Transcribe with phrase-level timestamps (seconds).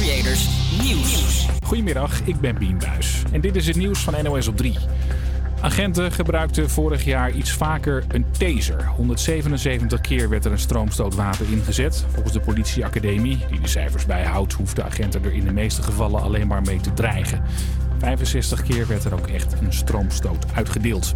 [0.00, 0.48] Creators
[0.82, 1.46] Nieuws.
[1.62, 3.22] Goedemiddag, ik ben Bien Buis.
[3.32, 4.76] En dit is het nieuws van NOS op 3.
[5.60, 8.86] Agenten gebruikten vorig jaar iets vaker een taser.
[8.86, 12.04] 177 keer werd er een stroomstootwapen ingezet.
[12.12, 16.46] Volgens de politieacademie, die de cijfers bijhoudt, hoefden agenten er in de meeste gevallen alleen
[16.46, 17.42] maar mee te dreigen.
[17.98, 21.14] 65 keer werd er ook echt een stroomstoot uitgedeeld.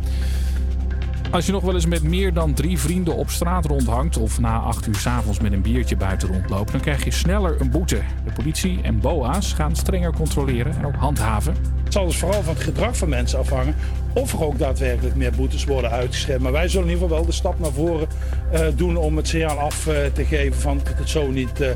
[1.30, 4.58] Als je nog wel eens met meer dan drie vrienden op straat rondhangt of na
[4.58, 8.00] acht uur s'avonds met een biertje buiten rondloopt, dan krijg je sneller een boete.
[8.24, 11.54] De politie en BOA's gaan strenger controleren en ook handhaven.
[11.84, 13.74] Het zal dus vooral van het gedrag van mensen afhangen
[14.12, 16.42] of er ook daadwerkelijk meer boetes worden uitgeschreven.
[16.42, 18.08] Maar wij zullen in ieder geval wel de stap naar voren
[18.52, 21.68] uh, doen om het signaal af uh, te geven van dat het zo niet uh,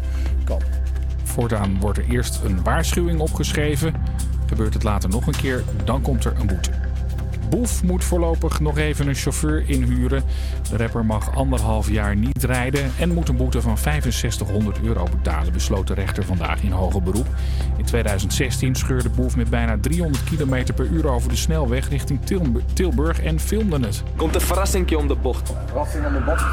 [0.45, 0.60] kan.
[1.24, 3.95] Voortaan wordt er eerst een waarschuwing opgeschreven.
[4.46, 6.84] Gebeurt het later nog een keer, dan komt er een boete.
[7.54, 10.22] Boef moet voorlopig nog even een chauffeur inhuren.
[10.70, 15.52] De rapper mag anderhalf jaar niet rijden en moet een boete van 6500 euro betalen,
[15.52, 17.26] besloot de rechter vandaag in hoger beroep.
[17.76, 22.20] In 2016 scheurde Boef met bijna 300 km per uur over de snelweg richting
[22.73, 24.02] Tilburg en filmde het.
[24.16, 25.52] Komt een verrassingje om de bocht.
[25.66, 26.45] Verrassing om de bocht.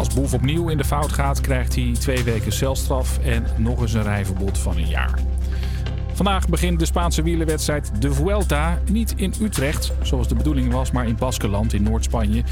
[0.00, 3.92] Als Boef opnieuw in de fout gaat, krijgt hij twee weken celstraf en nog eens
[3.92, 5.18] een rijverbod van een jaar.
[6.12, 8.78] Vandaag begint de Spaanse wielerwedstrijd de Vuelta.
[8.90, 12.42] Niet in Utrecht, zoals de bedoeling was, maar in Baskeland in Noord-Spanje.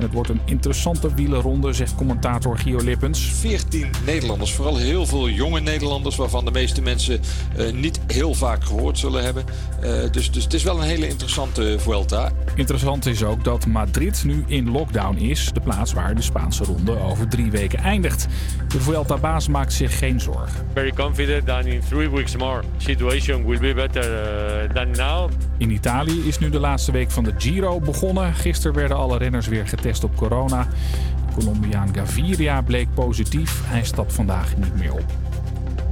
[0.00, 3.20] En het wordt een interessante wielerronde, zegt commentator Gio Lippens.
[3.20, 6.16] 14 Nederlanders, vooral heel veel jonge Nederlanders...
[6.16, 7.20] waarvan de meeste mensen
[7.58, 9.44] uh, niet heel vaak gehoord zullen hebben.
[9.84, 12.32] Uh, dus, dus het is wel een hele interessante Vuelta.
[12.54, 15.50] Interessant is ook dat Madrid nu in lockdown is.
[15.52, 18.26] De plaats waar de Spaanse ronde over drie weken eindigt.
[18.68, 20.66] De Vuelta-baas maakt zich geen zorgen.
[20.74, 25.30] Very confident that in three weeks more situation will be better uh, than now.
[25.58, 28.34] In Italië is nu de laatste week van de Giro begonnen.
[28.34, 30.66] Gisteren werden alle renners weer getest op corona.
[31.34, 33.60] Colombiaan Gaviria bleek positief.
[33.64, 35.04] Hij stapt vandaag niet meer op.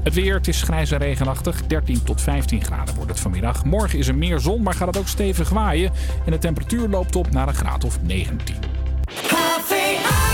[0.03, 1.66] Het weer, het is grijs en regenachtig.
[1.66, 3.64] 13 tot 15 graden wordt het vanmiddag.
[3.64, 5.92] Morgen is er meer zon, maar gaat het ook stevig waaien.
[6.25, 8.56] En de temperatuur loopt op naar een graad of 19.
[9.26, 10.28] Campus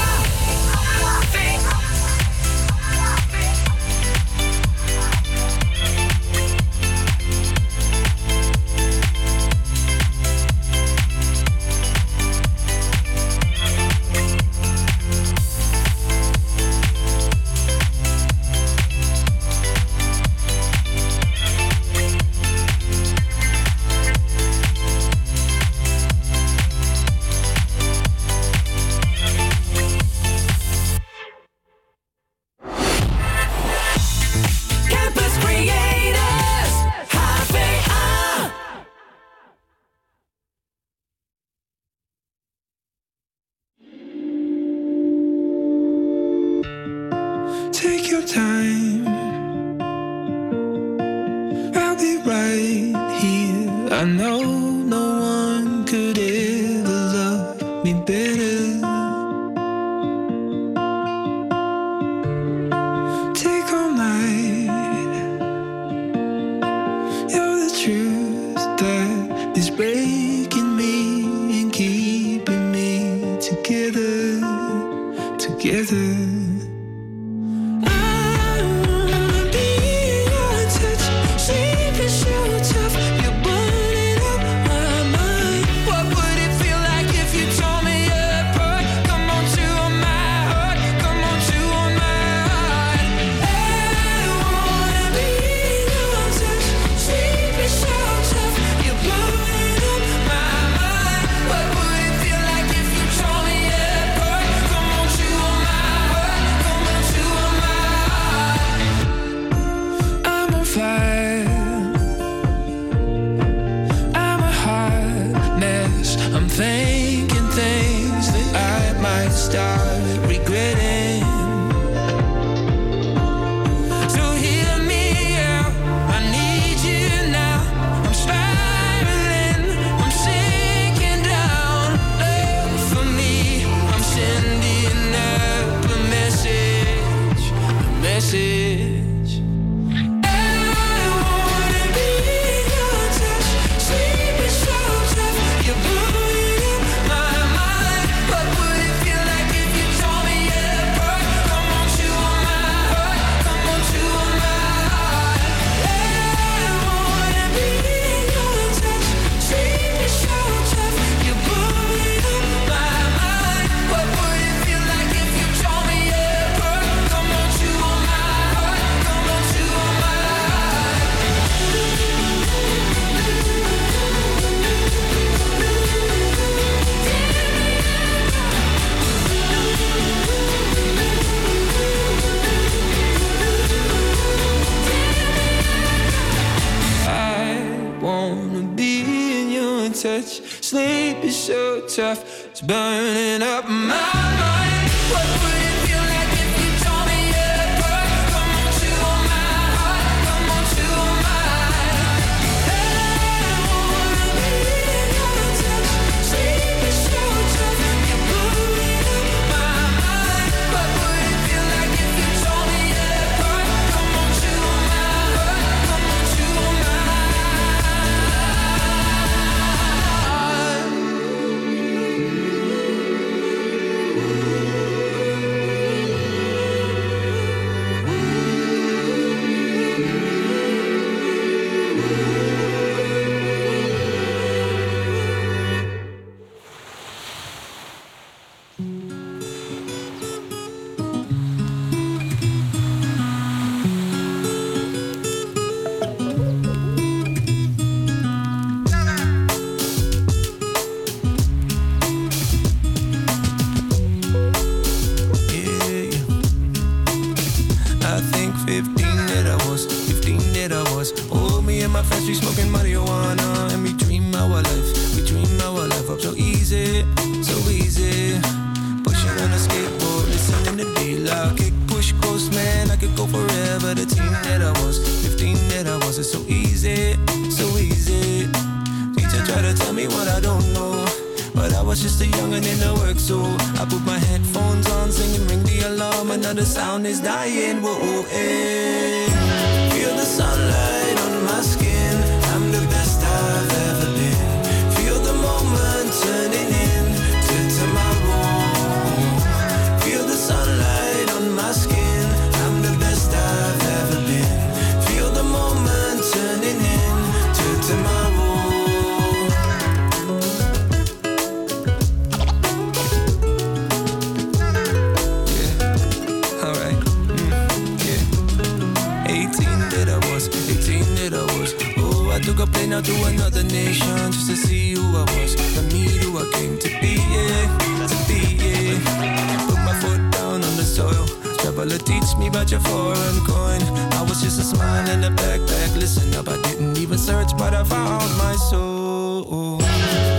[322.95, 325.55] out to another nation just to see who I was.
[325.57, 328.07] To meet who I came to be, yeah.
[328.07, 329.67] To be, yeah.
[329.67, 331.27] Put my foot down on the soil.
[331.59, 333.83] Traveler teach me about your foreign coin.
[334.19, 335.97] I was just a smile in a backpack.
[335.97, 339.81] Listen up, I didn't even search, but I found my soul.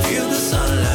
[0.06, 0.95] Feel the sunlight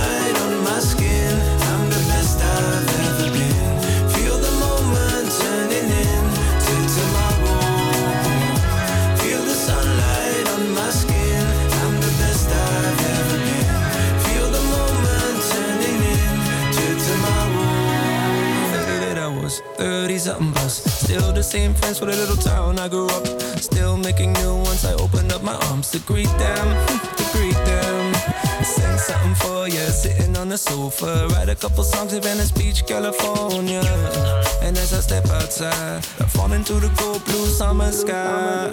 [21.11, 23.27] Still the same friends for the little town I grew up.
[23.59, 24.85] Still making new ones.
[24.85, 26.67] I open up my arms to greet them,
[27.17, 28.15] to greet them.
[28.63, 31.27] Sing something for you, sitting on the sofa.
[31.33, 33.83] Write a couple songs in Venice Beach, California.
[34.63, 38.71] And as I step outside, I fall into the cold blue summer sky.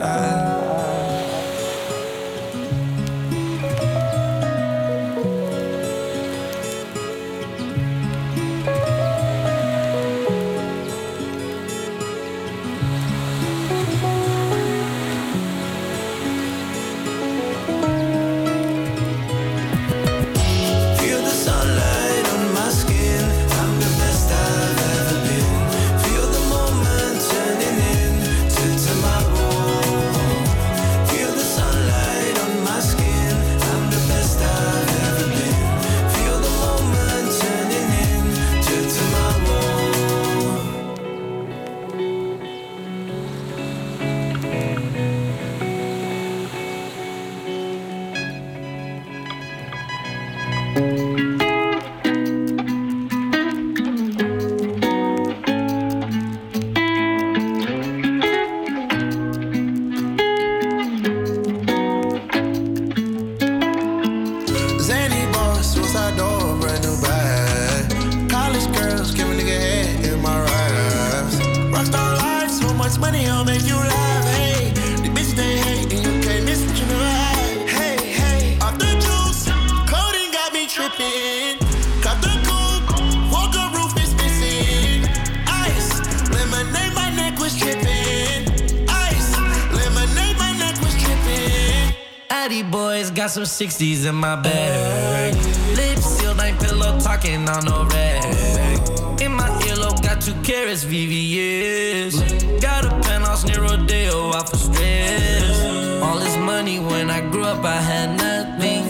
[93.57, 95.33] 60s in my bag.
[95.75, 98.23] Lips sealed, ain't pillow talking on no rag.
[99.19, 102.61] In my earlobe, got two carrots, VVS.
[102.61, 106.03] Got a penthouse near Rodeo, out for stress.
[106.03, 108.83] All this money when I grew up, I had nothing.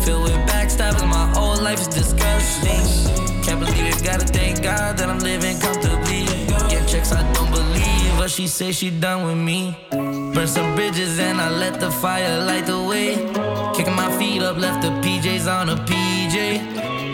[0.00, 3.44] Filled with backstabbing my whole life is disgusting.
[3.44, 6.24] Can't believe it, gotta thank God that I'm living comfortably.
[6.70, 9.76] Get checks, I don't believe, but she say she done with me.
[9.90, 13.45] Burn some bridges and I let the fire light the way.
[13.76, 16.64] Kicking my feet up, left the PJs on a PJ.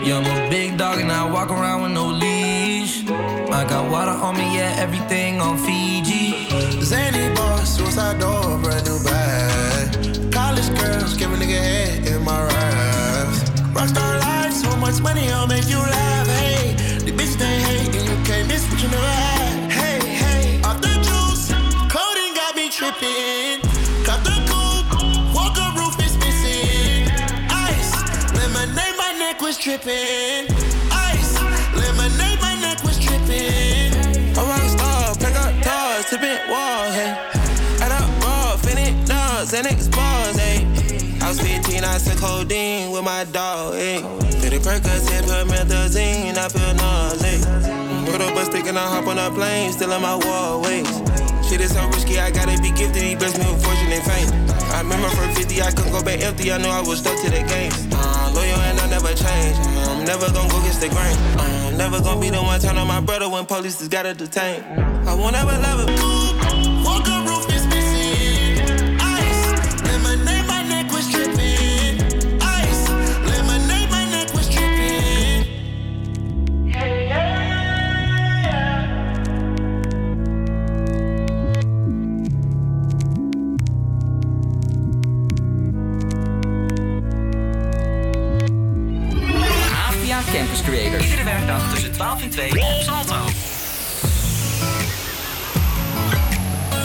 [0.05, 3.03] Yeah, I'm a big dog and I walk around with no leash.
[3.51, 6.47] I got water on me, yeah, everything on Fiji.
[6.81, 10.31] Zany boss, suicide door, brand new bag.
[10.31, 13.39] College girls, give a nigga head in my raps.
[13.75, 16.27] Rockstar life, so much money, I'll make you laugh.
[16.27, 19.69] Hey, the bitch they hate, and you can't miss what you never had.
[19.69, 21.51] Hey, hey, off the juice,
[21.91, 23.42] coding got me tripping.
[29.53, 30.47] Was tripping.
[30.91, 31.33] Ice,
[31.77, 33.93] lemonade, my neck was tripping.
[34.33, 37.13] A rock star, pack up doors, tipping walls, hey.
[37.81, 40.65] Add up raw, finish nuts, and expose, hey.
[41.21, 44.01] I was 15, I took codeine with my dog, hey.
[44.41, 47.45] Did a Percocet, put methazine, I feel nauseous.
[48.09, 50.89] Put up a stick and I hop on a plane, still in my wall, ways.
[51.47, 54.53] Shit is so risky, I gotta be gifted, he blessed me with fortune and fame.
[54.73, 57.29] I remember from 50, I couldn't go back empty, I knew I was stuck to
[57.29, 57.71] the game.
[57.93, 59.57] Uh, loyal and never change,
[59.87, 61.17] I'm never gonna go against the grain.
[61.37, 64.63] I'm never gonna be the one turn on my brother when police just gotta detain.
[65.05, 66.32] I won't ever love him.
[92.33, 93.15] 2 op Salto.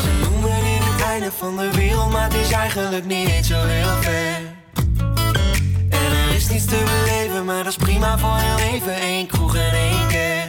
[0.02, 4.02] Ze noemen in het einde van de wereld, maar het is eigenlijk niet zo heel
[4.02, 4.36] ver.
[5.88, 8.94] En er is niets te beleven, maar dat is prima voor heel even.
[8.94, 10.48] één kroeg en één kerk.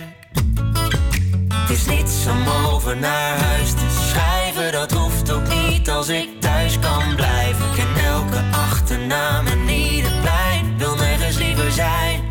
[1.53, 6.41] Het is niets om over naar huis te schrijven, dat hoeft ook niet als ik
[6.41, 7.65] thuis kan blijven.
[7.65, 12.21] Ik ken elke achternaam en ieder plein, wil nergens liever zijn.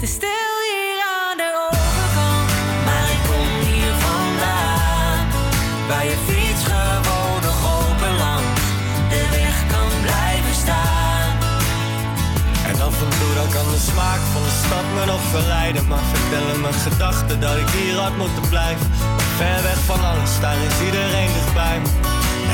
[14.68, 15.86] Stad me nog verleiden.
[15.88, 18.86] Maar vertellen mijn gedachten dat ik hier had moeten blijven.
[19.36, 21.88] Ver weg van alles, daar is iedereen dichtbij me.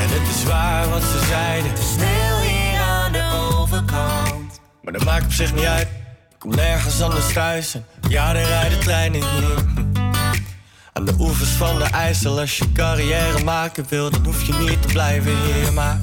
[0.01, 1.71] En het is waar wat ze zeiden.
[1.77, 4.59] Stil hier aan de overkant.
[4.81, 5.87] Maar dat maakt op zich niet uit.
[6.29, 7.73] Ik kom nergens anders thuis.
[7.73, 9.94] En ja, er rijden treinen hier.
[10.97, 14.81] Aan de oevers van de IJssel, als je carrière maken wil, dan hoef je niet
[14.81, 15.73] te blijven hier.
[15.73, 15.99] Maar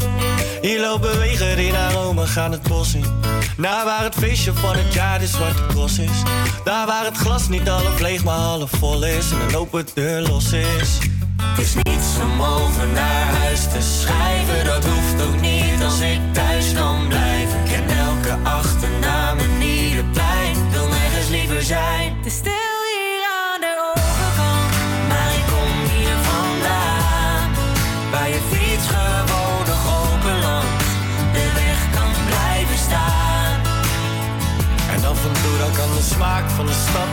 [0.60, 3.04] hier lopen wegen die naar Rome gaan het bos in.
[3.56, 6.22] Naar waar het feestje van het jaar de zwarte cross is.
[6.64, 9.30] Daar waar het glas niet half leeg, maar half vol is.
[9.30, 10.98] En een open deur los is.
[11.42, 16.20] Het is niets om over naar huis te schrijven, dat hoeft ook niet als ik
[16.32, 17.58] thuis kan blijven.
[17.64, 22.12] Ik ken elke achternaam en ieder plein, wil nergens liever zijn.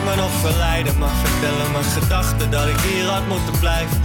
[0.09, 0.93] Me nog verleiden.
[1.01, 3.97] Maar vertellen mijn gedachten dat ik hier had moeten blijven.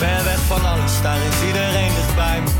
[0.00, 2.50] Ver weg van alles, daar is iedereen dichtbij me.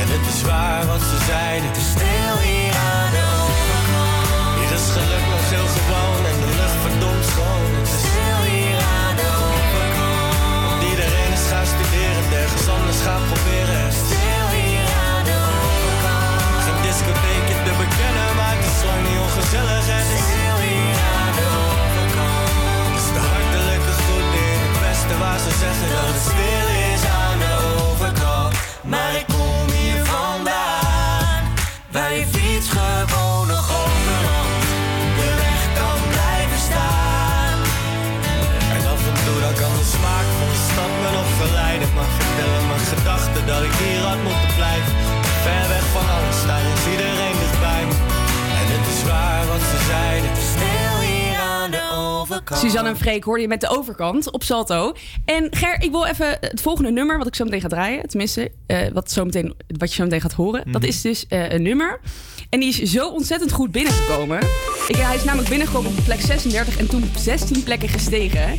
[0.00, 1.70] En het is waar wat ze zeiden.
[1.78, 4.56] Te stil hier aan de overkant.
[4.58, 7.70] Hier is geluk nog heel gewoon en de lucht verdomd schoon.
[7.78, 10.80] Het is Stil hier aan de overkant.
[10.92, 13.84] iedereen is gaan studeren, ergens anders gaan proberen.
[14.04, 16.62] Stil hier aan de overkant.
[16.64, 19.84] Geen discotheekje te bekennen, maar het is lang niet ongezellig.
[19.94, 20.33] Het
[43.46, 44.43] dat ik hier had moeten
[52.52, 54.92] Suzanne en Freek hoorde je met de overkant op Salto.
[55.24, 58.08] En Ger, ik wil even het volgende nummer wat ik zo meteen ga draaien.
[58.08, 60.62] Tenminste, eh, wat, zo meteen, wat je zo meteen gaat horen.
[60.72, 60.90] Dat Mhm.
[60.90, 62.00] is dus eh, een nummer.
[62.50, 64.38] En die is zo ontzettend goed binnengekomen.
[64.88, 68.54] Ik, hij is namelijk binnengekomen op plek 36 en toen 16 plekken gestegen.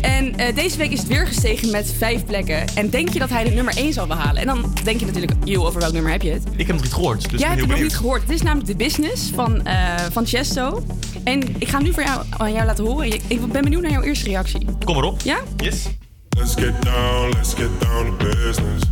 [0.00, 2.68] En eh, deze week is het weer gestegen met 5 plekken.
[2.74, 4.40] En denk je dat hij de nummer 1 zal behalen?
[4.40, 6.42] En dan denk je natuurlijk, joh, over welk nummer heb je het?
[6.44, 7.22] Ik heb het nog niet gehoord.
[7.22, 8.22] Dus ik Jij hebt het nog niet gehoord.
[8.22, 10.82] Het is namelijk The Business van, eh van Chesto.
[11.24, 13.20] En ik ga hem nu voor jou, aan jou laten horen.
[13.30, 14.66] Ik ben benieuwd naar jouw eerste reactie.
[14.84, 15.20] Kom erop.
[15.20, 15.38] Ja?
[15.56, 15.88] Yes.
[16.28, 18.82] Let's get down, let's get down to business.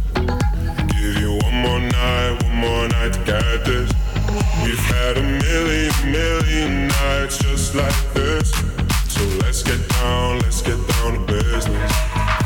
[0.87, 3.91] Give you one more night, one more night to get this.
[4.63, 8.51] We've had a million, million nights just like this.
[9.09, 12.38] So let's get down, let's get down to business.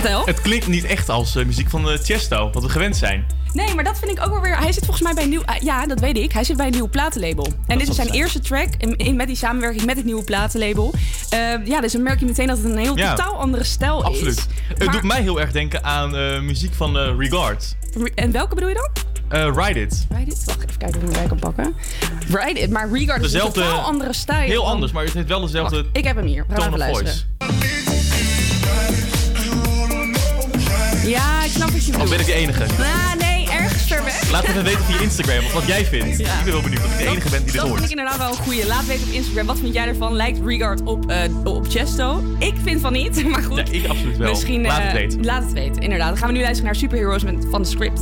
[0.00, 0.26] Vertel.
[0.26, 3.26] Het klinkt niet echt als eh, muziek van Chesto, wat we gewend zijn.
[3.52, 4.58] Nee, maar dat vind ik ook wel weer...
[4.58, 5.42] Hij zit volgens mij bij een nieuw...
[5.44, 6.32] ah, ja, dat weet ik.
[6.32, 7.46] Hij zit bij een nieuw platenlabel.
[7.66, 8.22] En dit is zijn het zijn.
[8.24, 10.94] eerste track in, in- met die samenwerking met het nieuwe platenlabel.
[11.30, 13.14] Eh, ja, dus dan merk je meteen dat het een heel Ja.
[13.14, 14.36] totaal andere stijl Absoluut.
[14.36, 14.46] is.
[14.68, 17.76] Het Maar- doet mij heel erg denken aan eh, muziek van eh, Regard.
[18.14, 18.88] En welke bedoel je dan?
[19.40, 20.06] Eh, Ride It.
[20.10, 20.42] Ride It?
[20.44, 21.74] Wacht, even kijken hoe ik hem bij kan pakken.
[22.44, 24.48] Ride It, maar Regard is Dezelfde- een totaal andere stijl.
[24.48, 26.44] Heel anders, maar het heeft wel dezelfde Wacht, ik heb hem hier.
[26.48, 27.12] We gaan even luisteren.
[27.38, 28.07] voice.
[31.08, 32.10] Ja, ik snap wat je Of bedoelt.
[32.10, 32.64] ben ik de enige?
[32.64, 34.30] Ah, nee, ergens ver weg.
[34.30, 36.18] Laat het even weten via Instagram of wat jij vindt.
[36.18, 36.38] Ja.
[36.38, 37.78] Ik ben wel benieuwd of ik de enige ben die dit dat hoort.
[37.78, 38.66] vind ik inderdaad wel een goeie.
[38.66, 39.46] Laat weten op Instagram.
[39.46, 40.12] Wat vind jij ervan?
[40.16, 42.22] Lijkt Regard op, eh, op Chesto?
[42.38, 43.56] Ik vind van niet, maar goed.
[43.70, 44.30] Ja, ik absoluut wel.
[44.30, 45.24] Misschien, Laat het eh, weten.
[45.24, 46.08] Laat het weten, inderdaad.
[46.08, 48.00] Dan gaan we nu luisteren naar Superheroes met, van de script.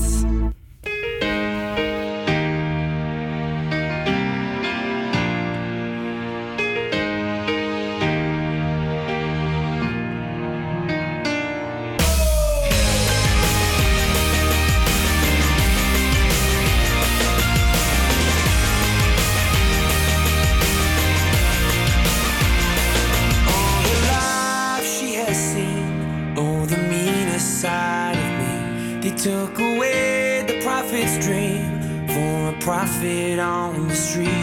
[33.39, 34.36] On the street.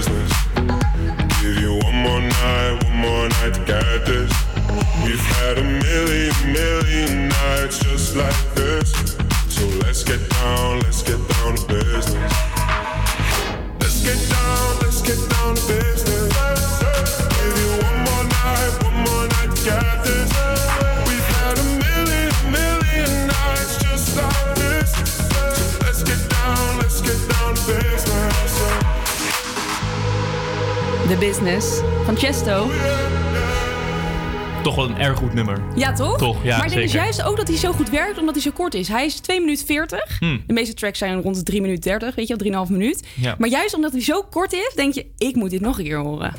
[0.00, 0.29] Business.
[32.20, 32.70] Chesto.
[34.62, 35.62] Toch wel een erg goed nummer.
[35.76, 36.18] Ja, toch?
[36.18, 38.42] Toch, ja, maar ik denk dus juist ook dat hij zo goed werkt omdat hij
[38.42, 38.88] zo kort is.
[38.88, 40.18] Hij is 2 minuten 40.
[40.18, 40.42] Hmm.
[40.46, 43.06] De meeste tracks zijn rond de 3 minuten 30, weet je wel, 3,5 minuut.
[43.14, 43.34] Ja.
[43.38, 45.98] Maar juist omdat hij zo kort is, denk je, ik moet dit nog een keer
[45.98, 46.34] horen.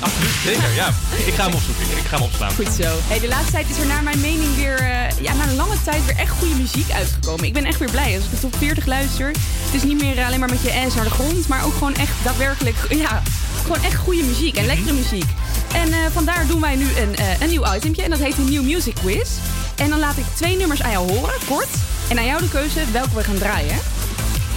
[0.00, 0.74] Absoluut, zeker.
[0.74, 0.88] Ja,
[1.26, 1.84] ik ga hem opzoeken.
[1.84, 2.52] Ik ga hem opslaan.
[2.52, 2.96] Goed zo.
[3.08, 5.82] Hey, de laatste tijd is er naar mijn mening weer, eh, ja, na een lange
[5.84, 7.44] tijd weer echt goede muziek uitgekomen.
[7.44, 8.14] Ik ben echt weer blij.
[8.14, 9.26] Als ik de top 40 luister,
[9.64, 11.94] het is niet meer alleen maar met je ass naar de grond, maar ook gewoon
[11.94, 13.22] echt daadwerkelijk, ja,
[13.64, 15.30] gewoon echt goede muziek en lekkere muziek.
[15.72, 18.50] En eh, vandaar doen wij nu een, eh, een nieuw itempje en dat heet een
[18.50, 19.30] New Music Quiz.
[19.76, 21.68] En dan laat ik twee nummers aan jou horen, kort.
[22.08, 23.78] En aan jou de keuze welke we gaan draaien.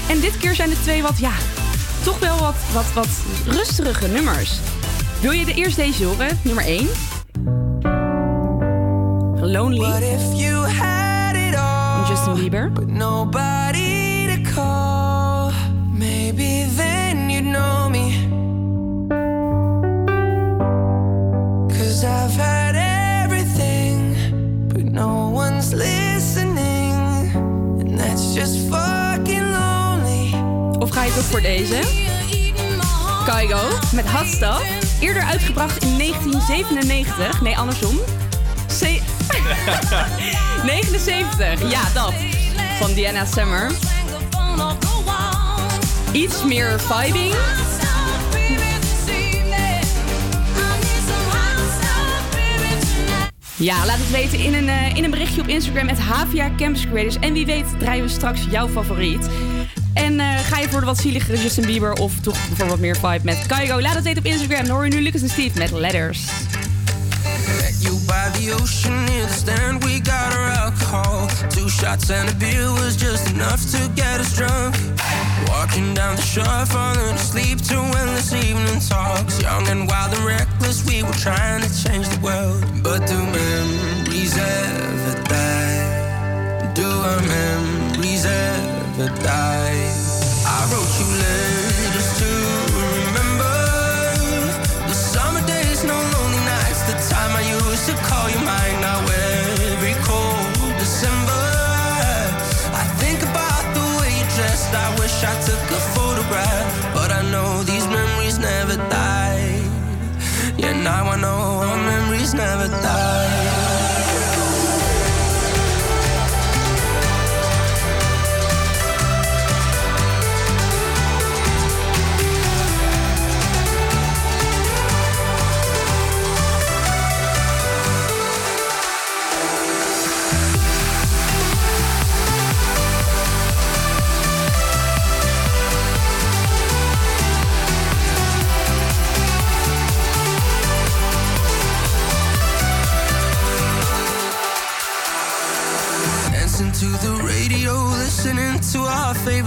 [0.07, 1.31] En dit keer zijn het twee wat, ja,
[2.03, 3.09] toch wel wat, wat, wat
[3.45, 4.51] rustige nummers.
[5.21, 6.39] Wil je de eerst deze horen?
[6.41, 6.87] Nummer 1.
[9.41, 9.77] Lonely.
[9.77, 12.03] What if you had it all?
[12.03, 12.71] Van Justin Bieber.
[12.71, 15.51] But nobody to call.
[15.97, 16.65] Maybe
[30.79, 31.79] Of ga je toch voor deze?
[33.25, 34.61] Kaigo met Hot.
[34.99, 37.41] Eerder uitgebracht in 1997.
[37.41, 37.99] Nee, andersom.
[38.79, 38.81] C
[40.63, 41.71] 79.
[41.71, 42.13] Ja, dat.
[42.79, 43.71] Van Diana Summer.
[46.11, 47.33] Iets meer vibing.
[53.59, 56.85] Ja, laat het weten in een, eh, in een berichtje op Instagram met Havia Campus
[56.87, 57.17] Creators.
[57.19, 59.29] En wie weet draaien we straks jouw favoriet.
[59.93, 62.95] En eh, ga je voor de wat zieligere Justin Bieber of toch voor wat meer
[62.95, 63.81] vibe met Kaigo?
[63.81, 64.65] Laat het weten op Instagram.
[64.65, 66.25] Dan hoor je nu Lucas en Steve met Letters.
[67.79, 71.16] You by the ocean we got.
[71.49, 74.75] Two shots and a beer was just enough to get us drunk.
[75.47, 79.39] Walking down the shore, falling asleep to endless evening talks.
[79.41, 82.63] Young and wild and reckless, we were trying to change the world.
[82.81, 86.71] But do memories ever die?
[86.73, 89.93] Do our memories ever die?
[90.45, 91.66] I wrote you letters
[105.17, 109.61] wish I took a photograph, but I know these memories never die.
[110.57, 113.26] Yeah, now I know our memories never die.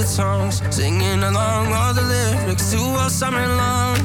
[0.01, 3.97] favorite songs, singing along all the lyrics to all summer long.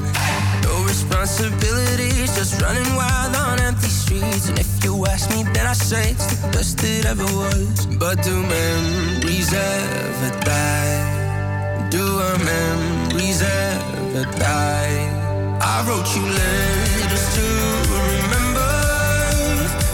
[0.63, 4.49] No responsibilities, just running wild on empty streets.
[4.49, 7.86] And if you ask me, then I say it's the best it ever was.
[7.86, 11.88] But do memories ever die?
[11.91, 14.97] Do our memories ever die?
[15.62, 17.45] I wrote you letters to
[18.12, 18.71] remember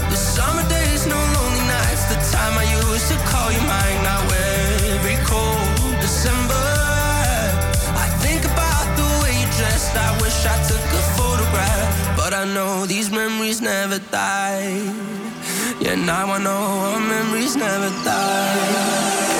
[0.09, 4.03] the summer days, no lonely nights, the time I used to call you mine.
[4.03, 4.30] Now
[10.41, 14.81] wish I took a photograph, but I know these memories never die.
[15.79, 19.30] Yeah, now I know our memories never die.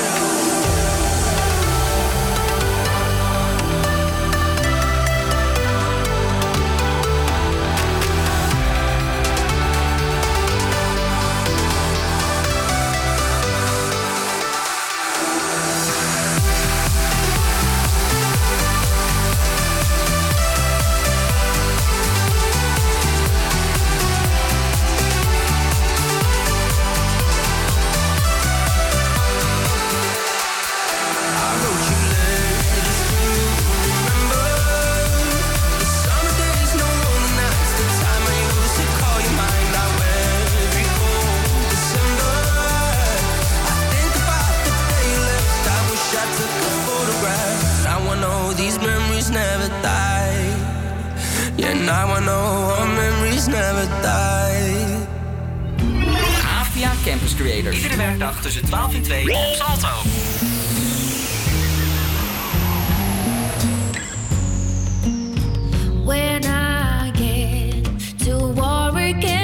[52.24, 52.38] No
[52.78, 55.06] our memories never die.
[56.60, 57.76] Avia Campus Creators.
[57.76, 59.88] Iedere werkdag tussen 12 en 2 op Salto.
[66.04, 69.41] When I get to war again.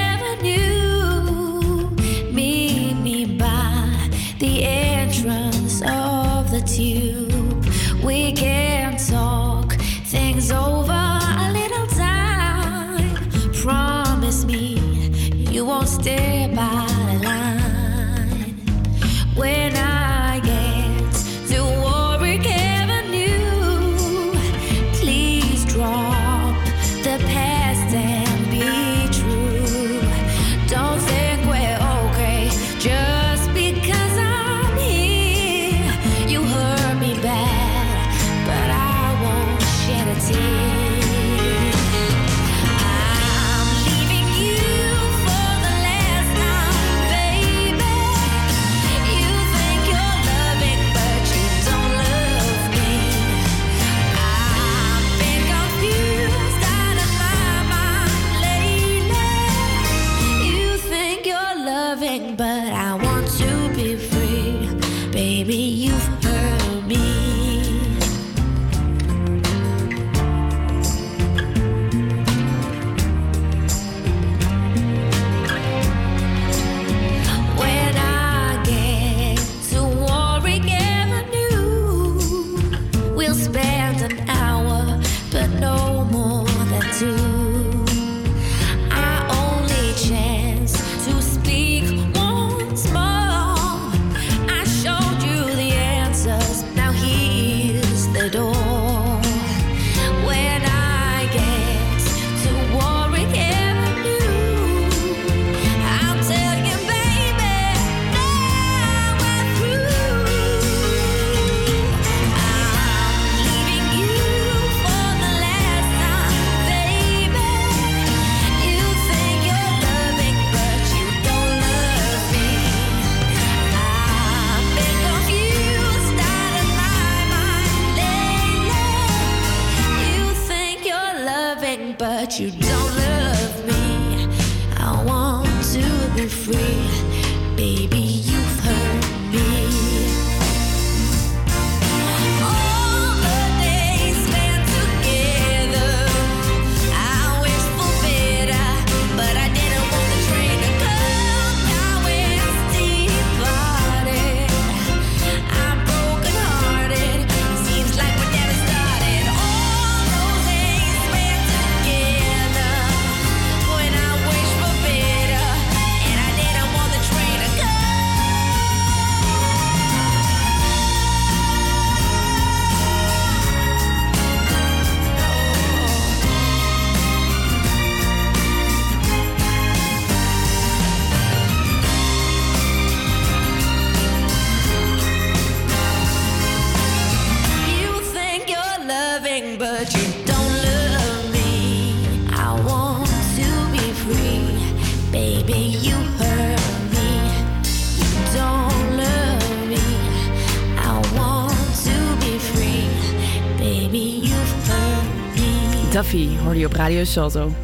[132.39, 132.68] you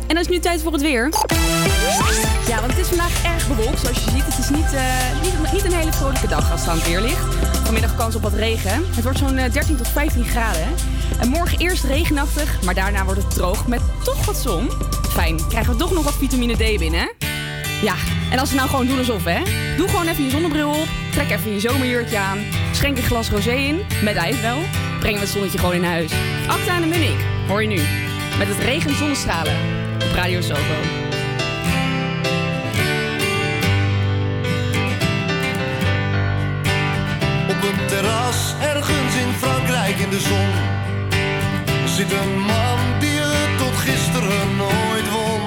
[0.08, 1.10] En dan is nu tijd voor het weer.
[2.48, 4.26] Ja, want het is vandaag erg bewolkt, zoals je ziet.
[4.26, 7.36] Het is niet, eh, niet, een hele vrolijke dag als het aan het weer ligt.
[7.64, 8.84] Vanmiddag kans op wat regen.
[8.96, 10.68] Het wordt zo'n eh, 13 tot 15 graden.
[11.20, 14.70] En morgen eerst regenachtig, maar daarna wordt het droog met toch wat zon.
[15.10, 17.14] Fijn, krijgen we toch nog wat vitamine D binnen.
[17.82, 17.96] Ja,
[18.32, 19.42] en als we nou gewoon doen alsof, hè?
[19.78, 22.40] Doe gewoon even je zonnebril op, trek even je zomerjurkje aan,
[22.72, 24.58] schenk een glas rosé in, met ijs wel.
[25.00, 26.12] Breng we het zonnetje gewoon in huis.
[26.48, 28.05] Acta en de Munnik, hoor je nu
[28.38, 29.56] met het regen zonnestralen
[29.96, 30.60] op Radio Soho.
[37.50, 40.50] Op een terras ergens in Frankrijk in de zon
[41.86, 45.42] zit een man die het tot gisteren nooit won.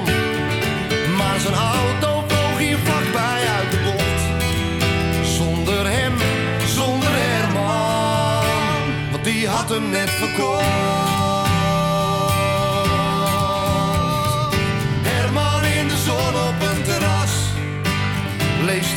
[1.17, 4.23] Maar zijn auto vloog hier vlakbij uit de bocht.
[5.29, 6.15] Zonder hem,
[6.67, 11.18] zonder Herman, want die had hem net verkocht.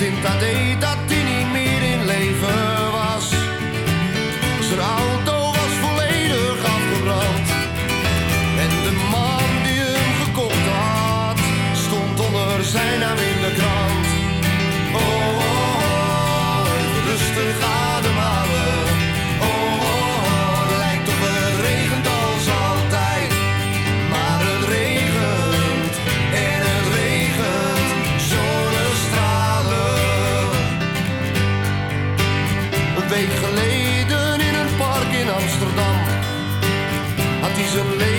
[0.01, 0.41] vindt dat
[0.79, 1.00] dat
[37.73, 38.10] usually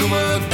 [0.00, 0.49] numa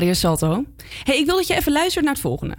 [0.00, 0.64] Radio Salto.
[1.04, 2.54] hey, ik wil dat je even luistert naar het volgende.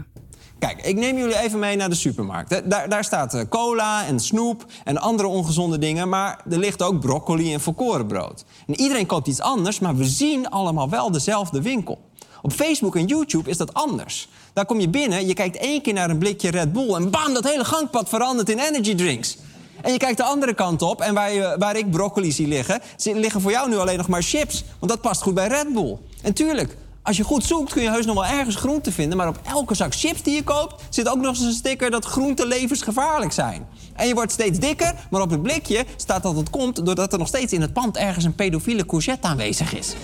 [0.60, 2.50] Kijk, ik neem jullie even mee naar de supermarkt.
[2.50, 6.10] Da- Daar, daar staat eh, cola en snoep en andere ongezonde dingen...
[6.10, 8.44] maar er ligt ook broccoli en volkorenbrood.
[8.68, 12.00] En iedereen koopt iets anders, maar we zien allemaal wel dezelfde winkel.
[12.42, 14.30] Op Facebook en YouTube is dat anders.
[14.54, 16.94] Daar kom je binnen, je kijkt één keer naar een blikje Red Bull...
[16.94, 19.38] en bam, dat hele gangpad verandert in energy drinks.
[19.82, 22.82] En je kijkt de andere kant op en waar, je, waar ik broccoli zie liggen...
[23.04, 24.64] liggen voor jou nu alleen nog maar chips.
[24.80, 25.98] Want dat past goed bij Red Bull.
[26.22, 29.18] En tuurlijk, als je goed zoekt kun je heus nog wel ergens groente vinden...
[29.18, 31.92] maar op elke zak chips die je koopt zit ook nog eens een sticker...
[31.92, 33.68] dat groenten levensgevaarlijk zijn.
[33.94, 36.86] En je wordt steeds dikker, maar op het blikje staat dat het komt...
[36.86, 39.96] doordat er nog steeds in het pand ergens een pedofiele courgette aanwezig is.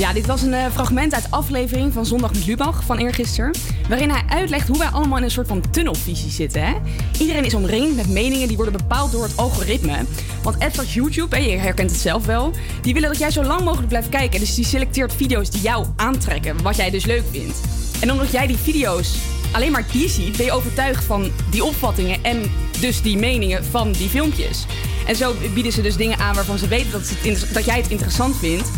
[0.00, 3.54] Ja, dit was een eh, fragment uit aflevering van Zondag met Lubach van eergisteren.
[3.88, 6.62] Waarin hij uitlegt hoe wij allemaal in een soort van tunnelvisie zitten.
[6.64, 6.74] Hè?
[7.18, 10.04] Iedereen is omringd met meningen die worden bepaald door het algoritme.
[10.42, 13.42] Want apps als YouTube, hè, je herkent het zelf wel, die willen dat jij zo
[13.42, 14.40] lang mogelijk blijft kijken.
[14.40, 17.60] Dus die selecteert video's die jou aantrekken, wat jij dus leuk vindt.
[18.00, 19.18] En omdat jij die video's
[19.52, 23.92] alleen maar die ziet, ben je overtuigd van die opvattingen en dus die meningen van
[23.92, 24.66] die filmpjes.
[25.06, 27.12] En zo bieden ze dus dingen aan waarvan ze weten dat,
[27.52, 28.70] dat jij het interessant vindt.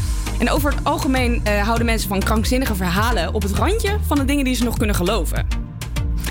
[0.42, 4.24] En over het algemeen eh, houden mensen van krankzinnige verhalen op het randje van de
[4.24, 5.46] dingen die ze nog kunnen geloven.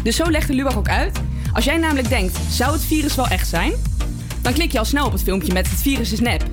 [0.03, 1.20] Dus zo legde Lubach ook uit.
[1.53, 3.74] Als jij namelijk denkt, zou het virus wel echt zijn?
[4.41, 6.43] Dan klik je al snel op het filmpje met het virus is nep.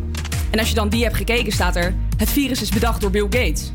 [0.51, 3.27] En als je dan die hebt gekeken, staat er, het virus is bedacht door Bill
[3.31, 3.73] Gates.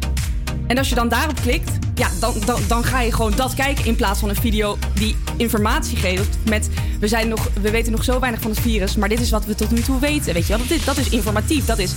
[0.68, 3.86] En als je dan daarop klikt, ja, dan, dan, dan ga je gewoon dat kijken
[3.86, 8.04] in plaats van een video die informatie geeft met we, zijn nog, we weten nog
[8.04, 10.34] zo weinig van het virus, maar dit is wat we tot nu toe weten.
[10.34, 10.68] Weet je wel?
[10.68, 11.94] Dat, is, dat is informatief, dat, is,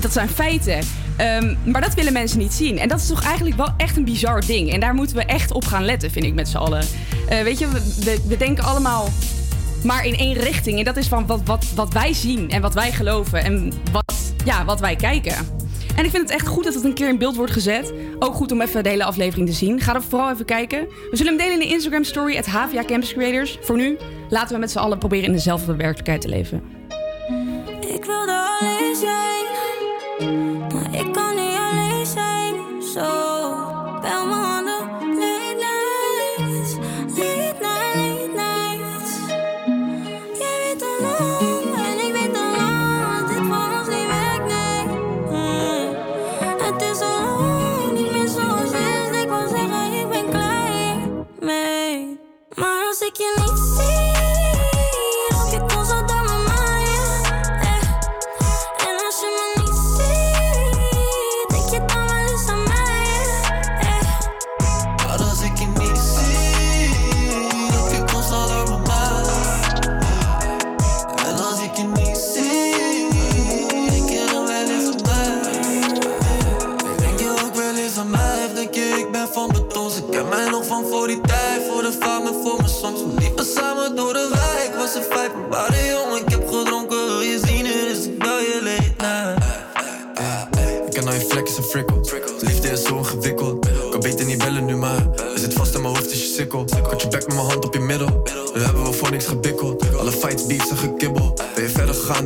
[0.00, 0.78] dat zijn feiten.
[1.16, 2.78] Ehm, maar dat willen mensen niet zien.
[2.78, 4.72] En dat is toch eigenlijk wel echt een bizar ding.
[4.72, 6.84] En daar moeten we echt op gaan letten, vind ik met z'n allen.
[7.28, 9.08] Eh, weet je, we, we, we denken allemaal
[9.84, 10.78] maar in één richting.
[10.78, 14.14] En dat is van wat, wat, wat wij zien en wat wij geloven en wat,
[14.44, 15.34] ja, wat wij kijken.
[15.98, 17.92] En ik vind het echt goed dat het een keer in beeld wordt gezet.
[18.18, 19.80] Ook goed om even de hele aflevering te zien.
[19.80, 20.88] Ga er vooral even kijken.
[21.10, 23.58] We zullen hem delen in de Instagram story, het HVA Campus Creators.
[23.60, 23.96] Voor nu
[24.28, 26.62] laten we met z'n allen proberen in dezelfde werkelijkheid te leven.
[27.80, 29.46] Ik alleen zijn,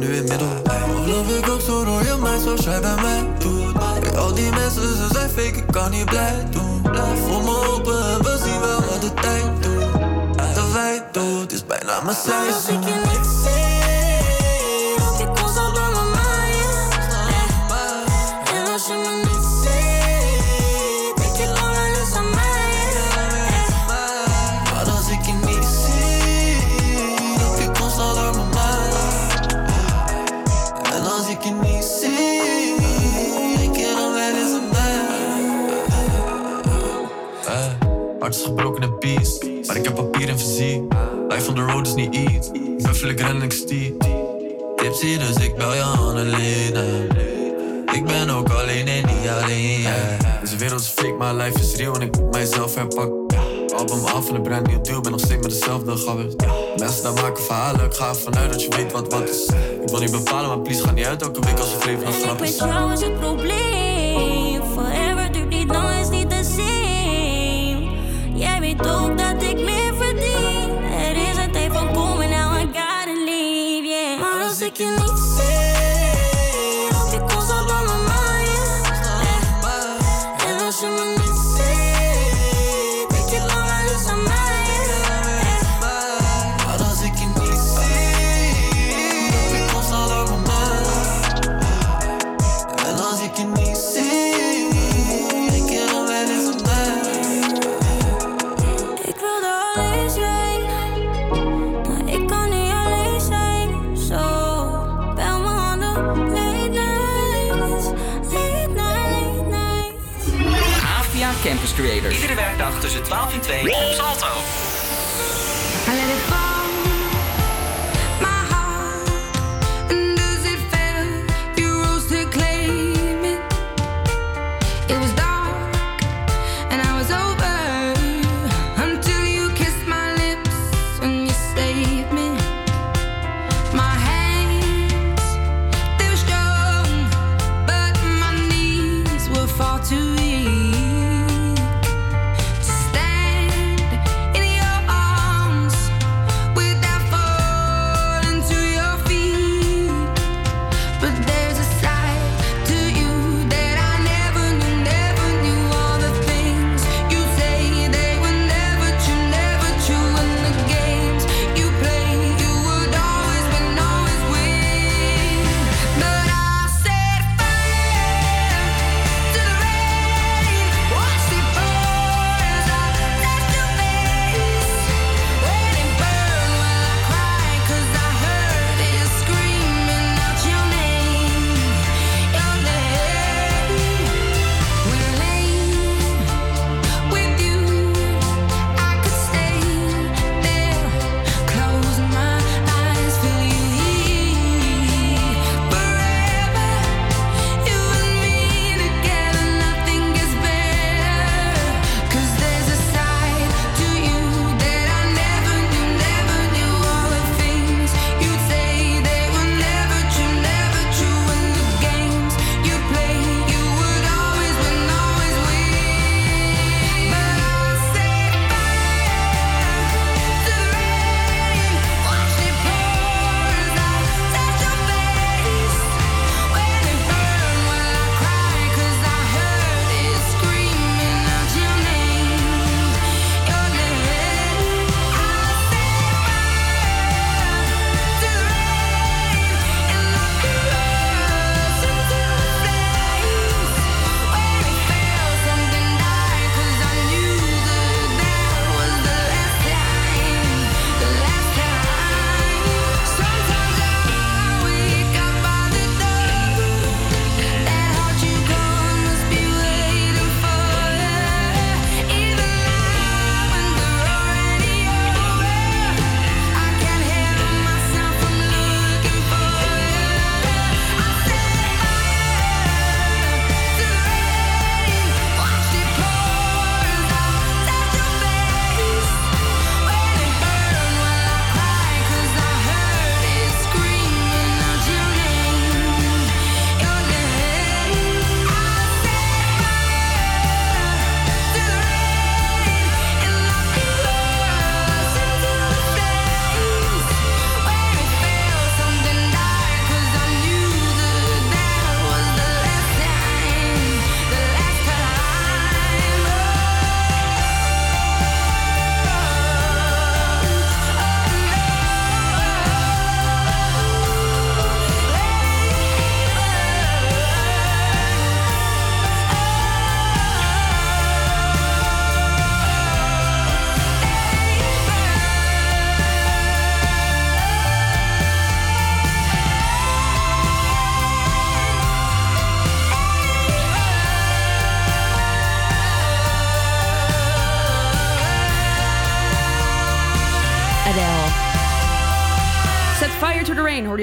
[0.02, 0.48] nu in middel?
[1.04, 3.26] Geloof ik ook zo door je mij zoals jij bij mij.
[3.38, 3.72] Doet
[4.02, 6.82] Kijk, al die mensen, ze zijn fake, ik kan niet blij doen.
[6.82, 10.54] Blijf voor me open en we zien wel wat de tijd doet.
[10.54, 13.61] De wij doet is bijna mijn seizoen
[41.32, 42.50] Life on the road is niet iets.
[42.76, 43.92] Buffel, ik ren en ik stier.
[44.76, 47.06] Tipsy, dus ik bel je Annelene
[47.92, 50.40] Ik ben ook alleen en niet alleen, yeah.
[50.40, 53.26] Deze wereld is fake, maar life is real en ik moet mijzelf herpakken.
[53.76, 56.34] Album af en een brand nieuw deal, ben nog steeds met dezelfde gabbers.
[56.76, 59.46] Mensen daar maken verhalen, ik ga ervan uit dat je weet wat wat is.
[59.82, 62.20] Ik wil niet bepalen, maar please ga niet uit elke week als je vreemd nog
[62.20, 62.56] grap is.
[62.56, 63.71] jou is het probleem.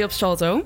[0.04, 0.66] op Salto.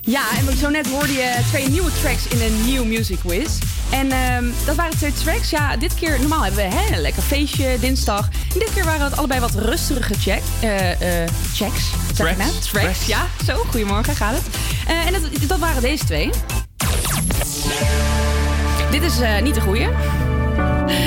[0.00, 3.58] Ja, en zo net hoorde je twee nieuwe tracks in een nieuw music quiz.
[3.90, 5.50] En ehm, dat waren twee tracks.
[5.50, 8.28] Ja, dit keer, normaal hebben we hè, een lekker feestje, dinsdag.
[8.52, 11.90] En dit keer waren het allebei wat rustige check, uh, uh, checks.
[12.14, 12.50] Zeg nou?
[12.50, 12.66] Tracks.
[12.66, 13.26] Tracks, ja.
[13.46, 14.44] Zo, goedemorgen, gaat het.
[14.86, 16.30] Eh, en dat, dat, waren deze twee.
[18.90, 19.90] Dit is niet de goede.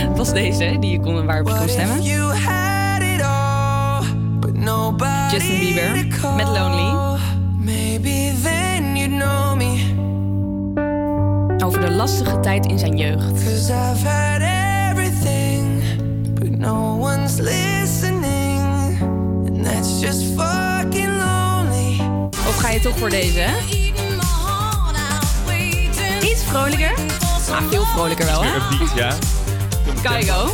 [0.07, 2.03] Dat was deze, die je kon, waarop je kon stemmen.
[5.31, 6.05] Justin Bieber
[6.35, 6.95] met Lonely.
[11.65, 13.31] Over de lastige tijd in zijn jeugd.
[22.47, 23.45] Of ga je toch voor deze?
[26.21, 26.93] Iets vrolijker.
[27.51, 28.77] Ah, heel vrolijker wel, hè?
[28.77, 29.13] Beat, ja.
[30.01, 30.49] Kaigo.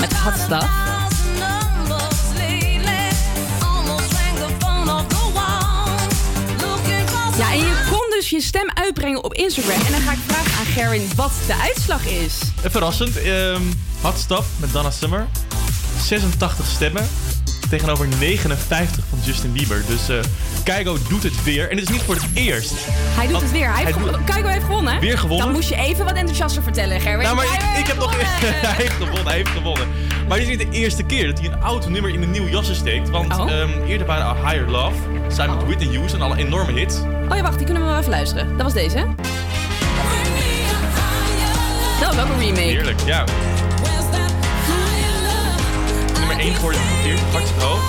[0.00, 0.75] Met Hatstaf.
[7.38, 9.86] Ja, en je kon dus je stem uitbrengen op Instagram.
[9.86, 12.38] En dan ga ik vragen aan Gerin wat de uitslag is.
[12.62, 13.16] Eh, verrassend.
[13.26, 13.72] Um,
[14.16, 15.26] Stap met Donna Summer.
[16.02, 17.08] 86 stemmen.
[17.70, 19.82] Tegenover 59 van Justin Bieber.
[19.86, 20.16] Dus uh,
[20.64, 21.70] Keigo doet het weer.
[21.70, 22.72] En het is niet voor het eerst.
[22.88, 23.72] Hij doet het weer.
[23.72, 25.00] Hij, heeft, Keigo heeft gewonnen.
[25.00, 25.46] Weer gewonnen.
[25.46, 27.22] Dan moest je even wat enthousiaster vertellen, Gerwin.
[27.22, 28.16] Nou, maar ik, heb nog...
[28.16, 29.88] hij heeft gewonnen, hij heeft gewonnen.
[30.28, 32.48] Maar dit is niet de eerste keer dat hij een oud nummer in een nieuw
[32.48, 33.10] jasje steekt.
[33.10, 33.50] Want oh.
[33.50, 34.96] Ehm, eerder waren Higher Love,
[35.28, 35.66] samen oh.
[35.66, 36.96] met Whitney Houston, alle enorme hits.
[37.28, 38.56] Oh ja, wacht, die kunnen we wel even luisteren.
[38.56, 39.04] Dat was deze, hè?
[42.00, 42.60] Dat was ook een remake.
[42.60, 43.24] Heerlijk, ja.
[46.18, 47.80] Nummer 1 geworden ongeveer, hartstikke hoog.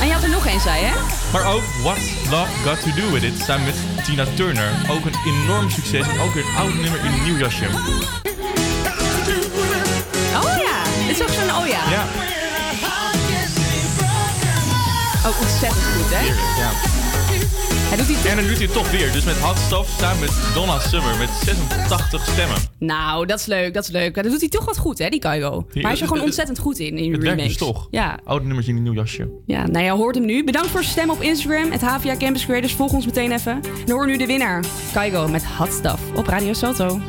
[0.00, 0.90] En je had er nog één, zei je?
[1.32, 1.98] Maar ook What
[2.30, 4.70] Love Got To Do With It, samen met Tina Turner.
[4.90, 7.64] Ook een enorm succes en ook weer een oud nummer in een nieuw jasje.
[10.34, 11.90] Oh ja, dit is ook zo'n oh ja.
[11.90, 12.04] Ja,
[15.26, 16.16] Ook ontzettend goed, hè?
[16.18, 16.97] heerlijk, ja.
[17.88, 20.20] Hij doet die En dan doet hij het toch weer, dus met Hot Stuff samen
[20.20, 22.56] met Donna Summer met 86 stemmen.
[22.78, 24.14] Nou, dat is leuk, dat is leuk.
[24.14, 25.50] Dat doet hij toch wat goed, hè, die Kaigo.
[25.50, 27.46] Maar hij is er het- gewoon het- ontzettend goed in, in Het remakes.
[27.46, 27.88] dus toch?
[27.90, 29.28] Ja, Oude nummers in een nieuw jasje.
[29.46, 30.44] ja, nou ja, hoort hem nu.
[30.44, 32.72] Bedankt voor zijn stem op Instagram, het HVA Campus Creators.
[32.74, 33.60] Volg ons meteen even.
[33.86, 37.00] En hoor nu de winnaar, Kaigo met Hot Stuff op Radio Soto.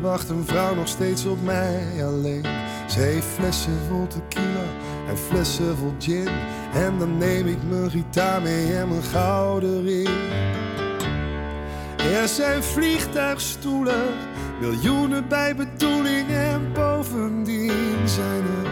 [0.00, 2.44] Wacht een vrouw nog steeds op mij alleen.
[2.86, 4.64] Ze heeft flessen vol tequila
[5.08, 6.28] en flessen vol gin.
[6.74, 10.08] En dan neem ik mijn gitaar mee en mijn gouden ring.
[11.96, 14.04] Er zijn vliegtuigstoelen,
[14.60, 16.28] miljoenen bij bedoeling.
[16.28, 18.70] En bovendien zijn er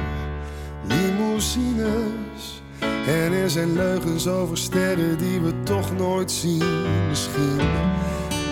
[0.82, 2.62] limousines.
[3.06, 6.82] En er zijn leugens over sterren die we toch nooit zien.
[7.08, 7.60] Misschien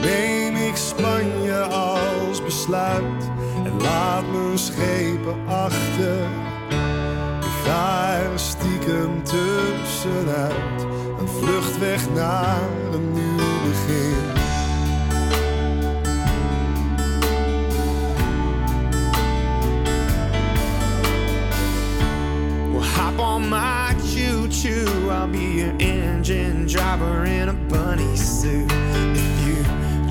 [0.04, 3.30] neem ik Spanje als besluit
[3.64, 6.26] en laat mijn schepen achter.
[7.40, 10.86] Ik ga er stiekem tussenuit,
[11.20, 13.36] een vlucht weg naar een nieuw
[13.68, 14.42] begin.
[22.96, 25.10] Hop on my choo choo.
[25.10, 28.93] I'll be your engine driver in a bunny suit.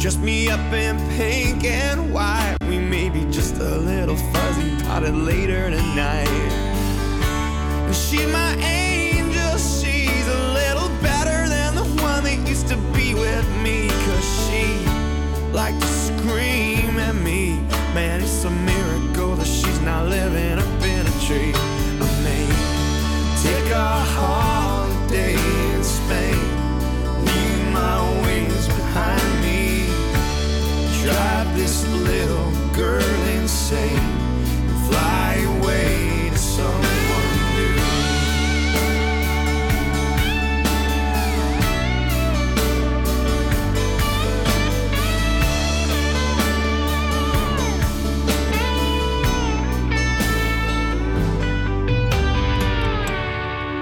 [0.04, 5.16] Dress me up in pink and white, we may be just a little fuzzy potted
[5.16, 6.28] later tonight.
[7.93, 13.47] She's my angel, she's a little better than the one that used to be with
[13.64, 13.88] me.
[13.88, 14.66] Cause she
[15.54, 17.62] liked to scream at me.
[17.95, 21.54] Man, it's a miracle that she's not living up in a tree.
[21.56, 22.45] I may
[23.41, 23.88] take a
[24.18, 25.43] holiday
[34.89, 37.78] fly away to someone new.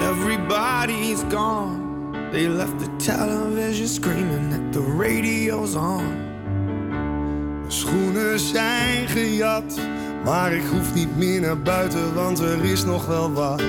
[0.03, 2.29] Everybody's gone.
[2.31, 6.30] They left the television screaming that the radio's on.
[7.91, 9.79] Schoenen zijn gejat,
[10.23, 13.61] maar ik hoef niet meer naar buiten, want er is nog wel wat.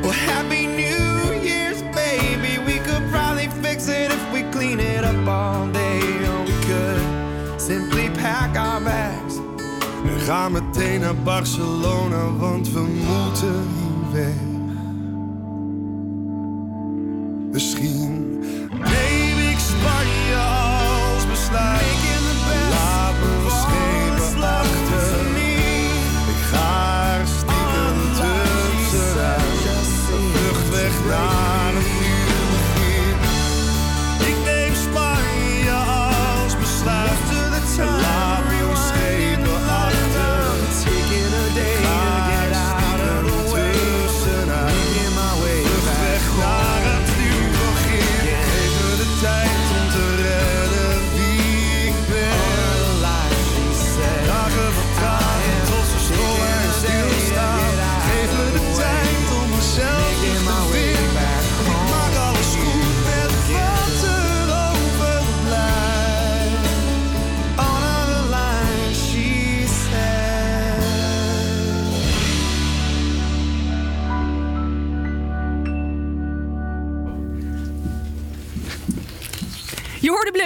[0.00, 2.64] Well, Happy New Year's, baby.
[2.64, 6.00] We could probably fix it if we clean it up all day.
[6.28, 9.34] Or we could simply pack our bags.
[10.04, 14.34] En ga meteen naar Barcelona, want we moeten hier weg.
[17.52, 18.09] Misschien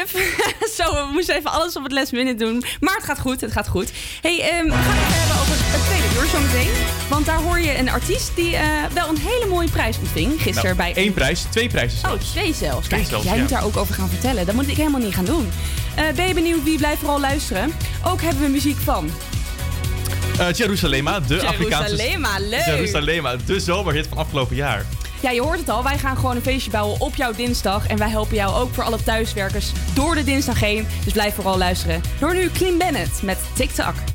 [0.76, 2.64] Zo, we moesten even alles op het last minute doen.
[2.80, 3.92] Maar het gaat goed, het gaat goed.
[4.20, 6.70] hey, ehm, we gaan het hebben over het tweede uur zometeen.
[7.08, 10.32] Want daar hoor je een artiest die eh, wel een hele mooie prijs ontving.
[10.42, 11.02] Gisteren Nou, bij...
[11.02, 12.86] één prijs, twee prijzen Oh, twee zelfs.
[12.86, 13.40] Twee Kijk, zelfs, jij ja.
[13.40, 14.46] moet daar ook over gaan vertellen.
[14.46, 15.50] Dat moet ik helemaal niet gaan doen.
[15.94, 17.72] Eh, ben je benieuwd wie blijft vooral luisteren?
[18.04, 19.10] Ook hebben we muziek van.
[20.38, 21.96] Eh, Jerusalema, de Afrikaanse...
[21.96, 22.64] Jerusalema, leuk.
[22.64, 24.84] Jerusalema, de zomerhit van afgelopen jaar.
[25.24, 25.82] Ja, je hoort het al.
[25.82, 27.86] Wij gaan gewoon een feestje bouwen op jouw dinsdag.
[27.86, 30.86] En wij helpen jou ook voor alle thuiswerkers door de dinsdag heen.
[31.04, 32.00] Dus blijf vooral luisteren.
[32.20, 34.13] Door nu Clean Bennett met TikTok.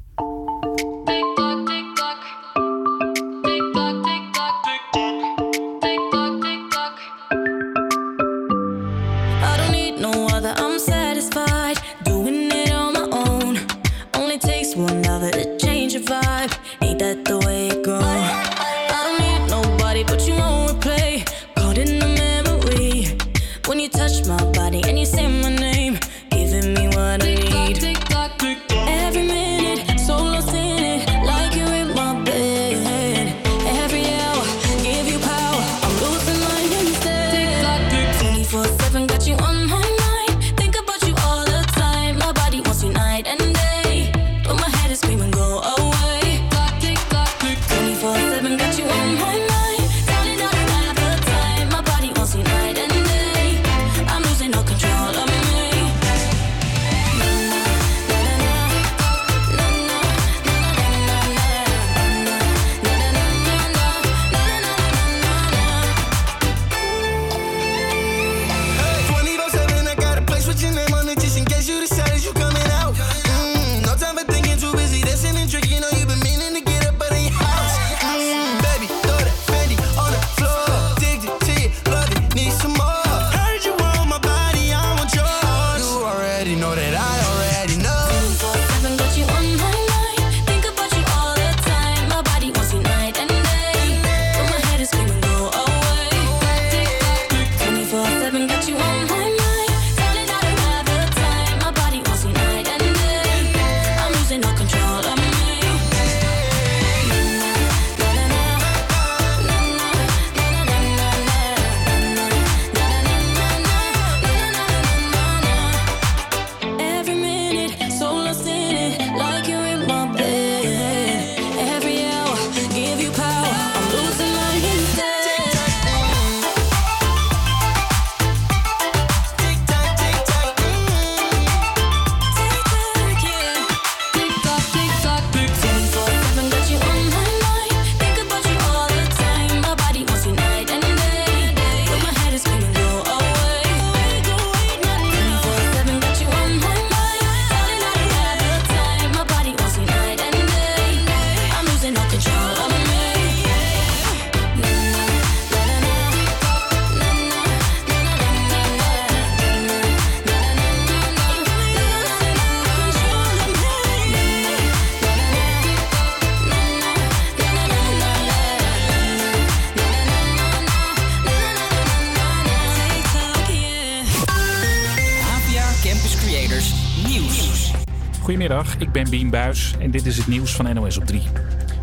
[179.03, 181.21] Ben Bien Buis en dit is het nieuws van NOS op 3.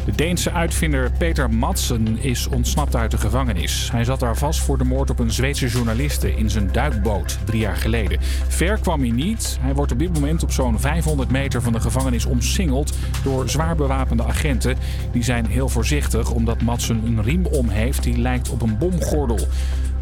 [0.05, 3.91] De Deense uitvinder Peter Madsen is ontsnapt uit de gevangenis.
[3.93, 7.61] Hij zat daar vast voor de moord op een Zweedse journaliste in zijn duikboot drie
[7.61, 8.19] jaar geleden.
[8.49, 9.59] Ver kwam hij niet.
[9.61, 13.77] Hij wordt op dit moment op zo'n 500 meter van de gevangenis omsingeld door zwaar
[13.77, 14.77] bewapende agenten.
[15.13, 19.49] Die zijn heel voorzichtig omdat Madsen een riem om heeft die lijkt op een bomgordel.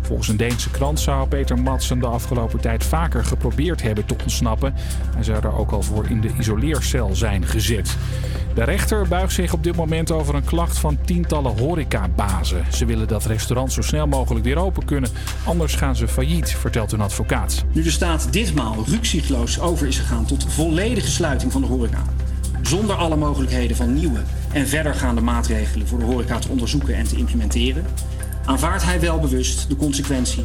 [0.05, 4.75] Volgens een Deense krant zou Peter Madsen de afgelopen tijd vaker geprobeerd hebben te ontsnappen.
[5.15, 7.97] Hij zou daar ook al voor in de isoleercel zijn gezet.
[8.55, 12.65] De rechter buigt zich op dit moment over een klacht van tientallen horecabazen.
[12.73, 15.11] Ze willen dat restaurants zo snel mogelijk weer open kunnen,
[15.45, 17.65] anders gaan ze failliet, vertelt hun advocaat.
[17.73, 22.03] Nu de staat ditmaal rukzichtloos over is gegaan tot volledige sluiting van de horeca.
[22.63, 24.21] Zonder alle mogelijkheden van nieuwe
[24.53, 27.85] en verdergaande maatregelen voor de horeca te onderzoeken en te implementeren,
[28.45, 30.45] aanvaardt hij wel bewust de consequentie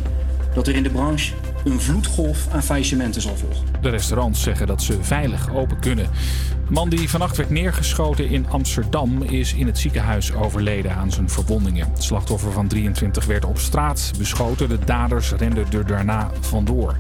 [0.54, 1.34] dat er in de branche
[1.64, 3.66] een vloedgolf aan faillissementen zal volgen.
[3.82, 6.10] De restaurants zeggen dat ze veilig open kunnen.
[6.68, 11.30] De man die vannacht werd neergeschoten in Amsterdam is in het ziekenhuis overleden aan zijn
[11.30, 11.92] verwondingen.
[11.94, 14.70] Het slachtoffer van 23 werd op straat beschoten.
[14.70, 16.98] De daders renden er daarna vandoor.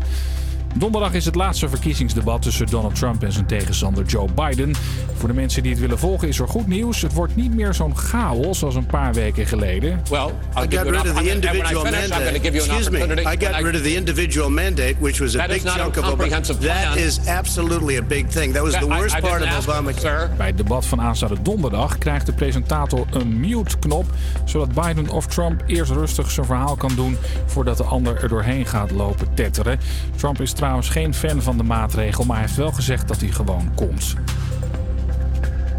[0.75, 4.75] Donderdag is het laatste verkiezingsdebat tussen Donald Trump en zijn tegenstander Joe Biden.
[5.13, 7.01] Voor de mensen die het willen volgen is er goed nieuws.
[7.01, 10.01] Het wordt niet meer zo'n chaos als een paar weken geleden.
[10.09, 12.39] Well, I got rid of the individual mandate.
[12.41, 12.99] Excuse me.
[13.21, 16.13] I got rid of the individual mandate, which was a That big a chunk of
[16.13, 16.57] Obama.
[16.59, 18.53] That is absolutely a big thing.
[18.53, 20.29] That was the worst I part of Obamacare.
[20.37, 24.05] Bij het debat van aanstaande donderdag krijgt de presentator een mute-knop,
[24.45, 28.65] zodat Biden of Trump eerst rustig zijn verhaal kan doen voordat de ander er doorheen
[28.65, 29.79] gaat lopen tetteren.
[30.15, 33.29] Trump is trouwens geen fan van de maatregel, maar hij heeft wel gezegd dat hij
[33.29, 34.15] gewoon komt.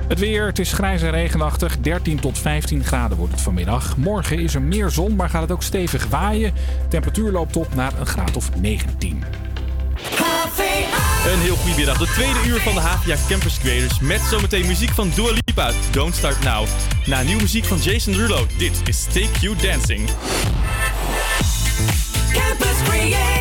[0.08, 1.78] Het weer, het is grijs en regenachtig.
[1.78, 3.96] 13 tot 15 graden wordt het vanmiddag.
[3.96, 6.52] Morgen is er meer zon, maar gaat het ook stevig waaien.
[6.88, 9.24] Temperatuur loopt op naar een graad of 19.
[11.26, 11.98] Een heel goede middag.
[11.98, 14.00] De tweede uur van de HVA Campus Creators.
[14.00, 15.70] Met zometeen muziek van Dua Lipa.
[15.90, 16.66] Don't Start Now.
[17.06, 18.46] Na nieuwe muziek van Jason Derulo.
[18.58, 20.08] Dit is Take You Dancing.
[22.32, 23.39] Campus Creators,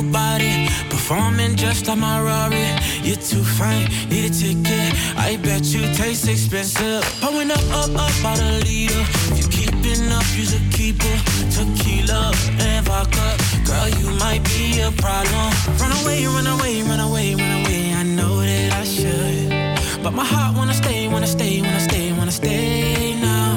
[0.00, 0.68] skirt on your body.
[0.88, 2.66] Performing just like my Rari.
[3.02, 4.94] You're too fine, need a ticket.
[5.16, 7.02] I bet you taste expensive.
[7.20, 9.04] Pouring up, up, up, out a leader.
[9.30, 11.16] If you keeping up, you's a keeper.
[11.50, 13.36] Tequila and vodka.
[13.64, 15.52] Girl, you might be a problem.
[15.78, 17.92] Run away, run away, run away, run away.
[17.94, 20.02] I know that I should.
[20.02, 23.52] But my heart wanna stay, wanna stay, wanna stay, wanna stay now.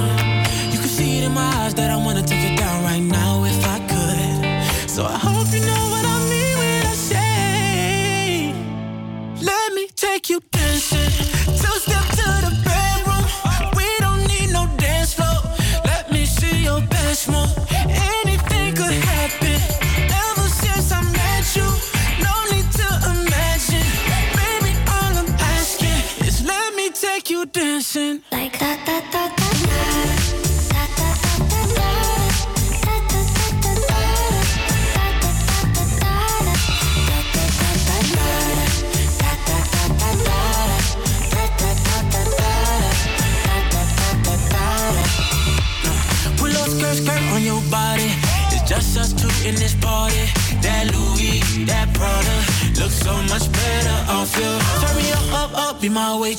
[0.71, 3.43] You can see it in my eyes that I wanna take it down right now
[3.45, 4.89] if I could.
[4.89, 5.22] So I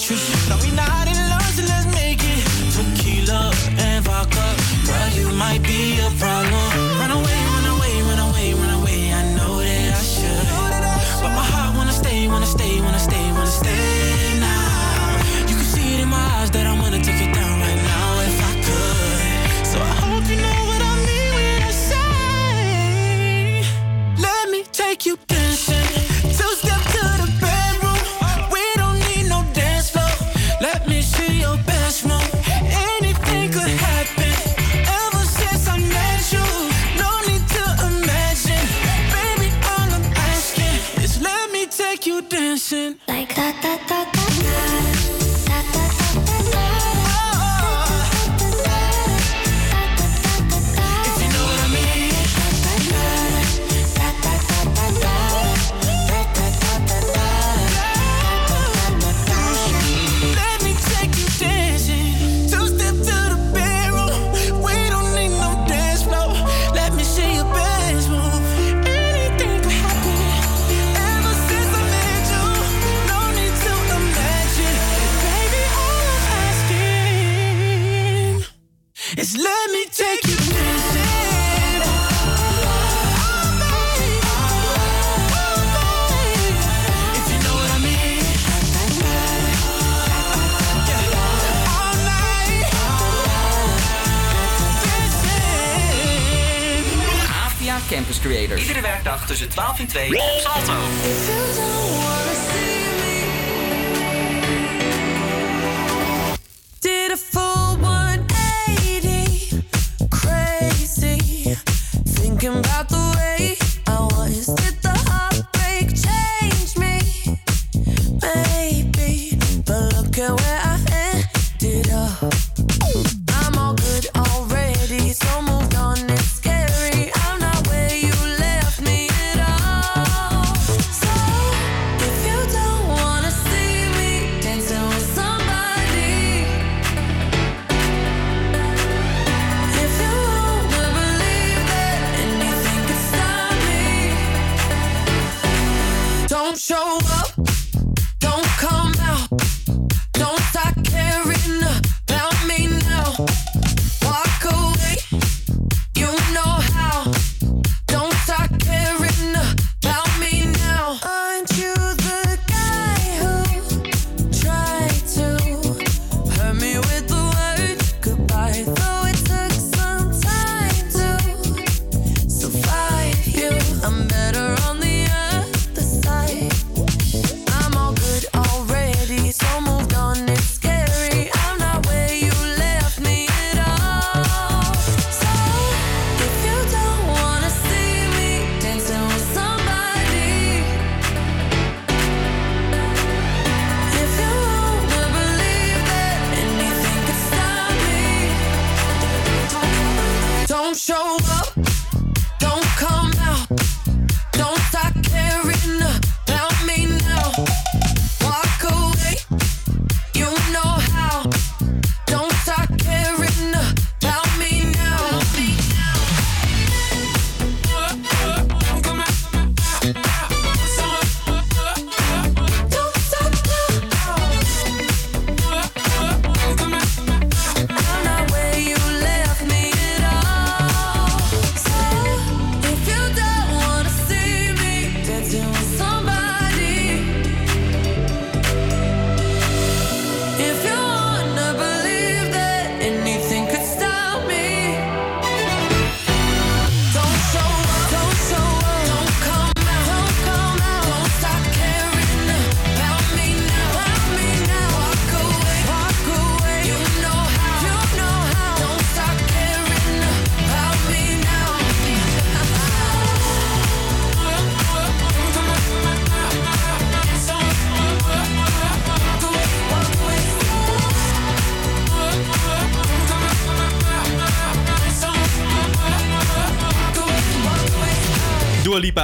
[0.09, 0.44] be my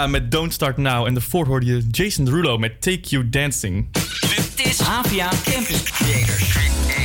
[0.06, 1.06] Met Don't Start Now.
[1.06, 3.88] En daarvoor hoorde je Jason Derulo met Take You Dancing.
[4.20, 6.54] Dit is HVA Campus Creators.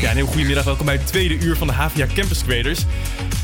[0.01, 0.63] Ja, een heel goedemiddag.
[0.63, 2.85] Welkom bij het tweede uur van de HVA Campus Creators.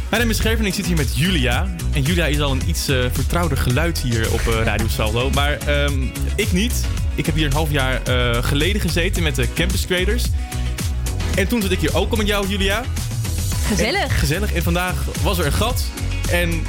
[0.10, 1.68] Mijn naam is en ik zit hier met Julia.
[1.94, 5.30] En Julia is al een iets eh, vertrouwder geluid hier op eh, Radio Saldo.
[5.30, 6.03] Maar ehm,
[6.36, 6.86] ik niet.
[7.15, 10.26] Ik heb hier een half jaar eh, geleden gezeten met de Campus Creators.
[11.36, 12.84] En toen zat ik hier ook al met jou, Julia.
[13.68, 14.03] Gezellig.
[14.03, 14.53] En, gezellig.
[14.53, 15.84] En vandaag was er een gat.
[16.30, 16.64] En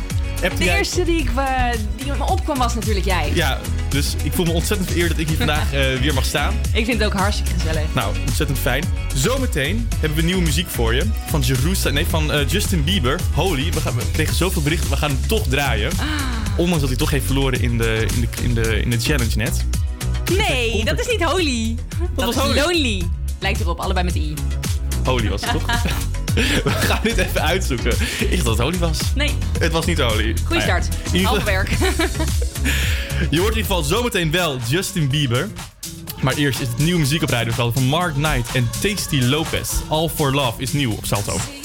[0.50, 0.78] De jij...
[0.78, 1.64] eerste die, ik, eh,
[1.96, 3.30] die me opkwam was natuurlijk jij.
[3.34, 3.58] Ja,
[3.88, 6.54] dus ik voel me ontzettend vereerd dat ik hier vandaag eh, weer mag staan.
[6.72, 7.94] Ik vind het ook hartstikke gezellig.
[7.94, 8.84] Nou, ontzettend fijn.
[9.14, 11.04] Zometeen hebben we nieuwe muziek voor je.
[11.26, 13.20] Van Jerusalem, nee, van eh, Justin Bieber.
[13.34, 13.72] Holy.
[13.72, 15.90] We, gaan, we kregen zoveel berichten, we gaan hem toch draaien.
[15.98, 16.06] Ah.
[16.56, 19.36] Ondanks dat hij toch heeft verloren in de, in de, in de, in de challenge
[19.36, 19.64] net.
[20.36, 21.76] Nee, dat is niet Holy.
[22.14, 22.58] Dat, was is Holy.
[22.58, 23.02] Lonely.
[23.38, 24.34] Lijkt erop, allebei met I.
[25.04, 25.64] Holy was het toch?
[26.64, 27.92] we gaan dit even uitzoeken.
[28.18, 28.98] Ik dacht dat het Holy was.
[29.14, 29.34] Nee.
[29.58, 30.36] Het was niet Holy.
[30.44, 30.88] Goeie start.
[31.22, 31.70] Half werk.
[33.30, 35.48] Je hoort in ieder geval zometeen wel Justin Bieber.
[36.20, 39.70] Maar eerst is het nieuwe muziek op van Mark Knight en Tasty Lopez.
[39.88, 41.61] All for Love is nieuw op Salto.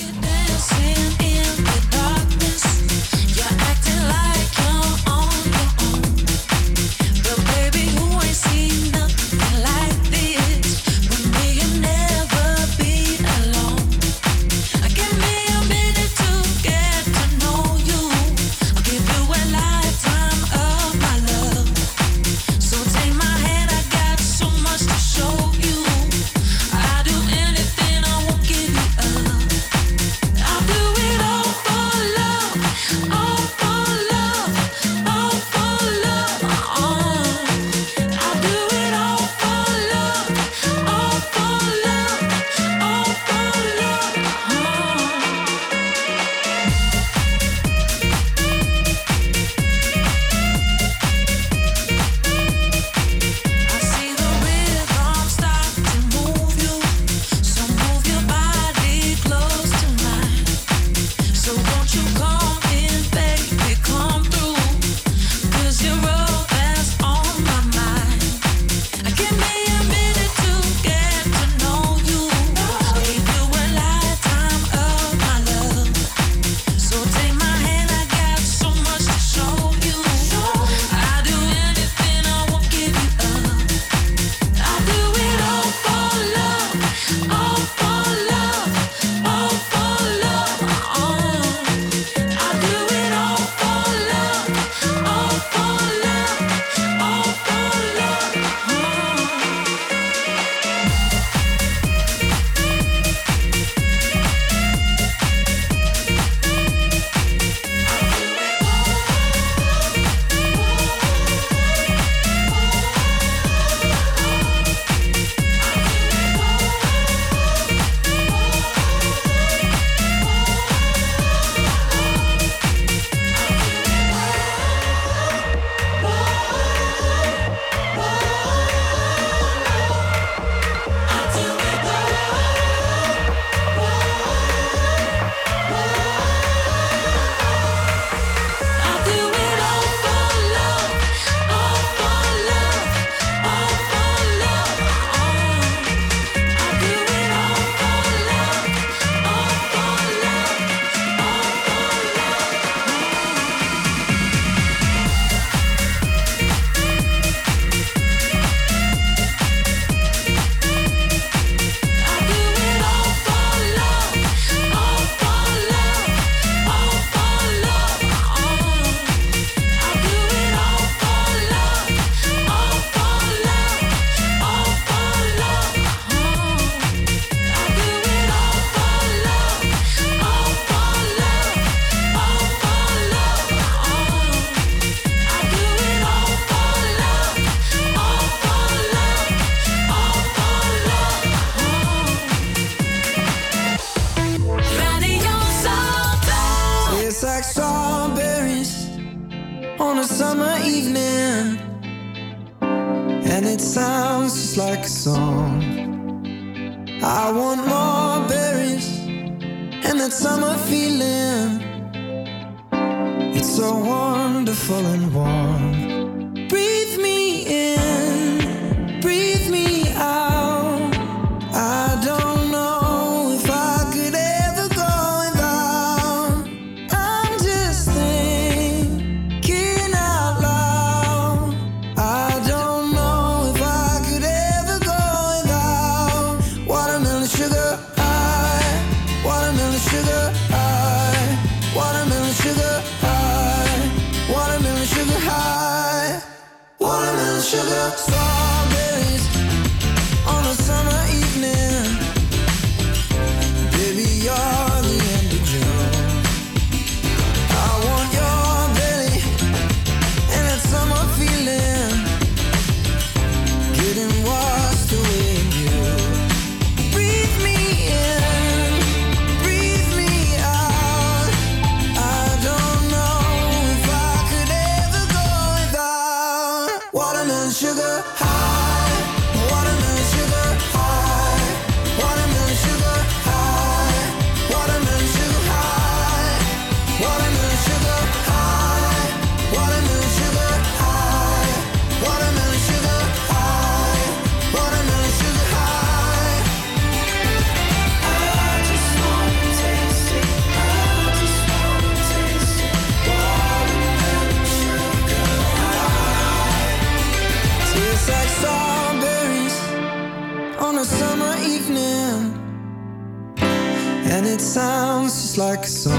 [314.37, 315.97] It sounds just like a song.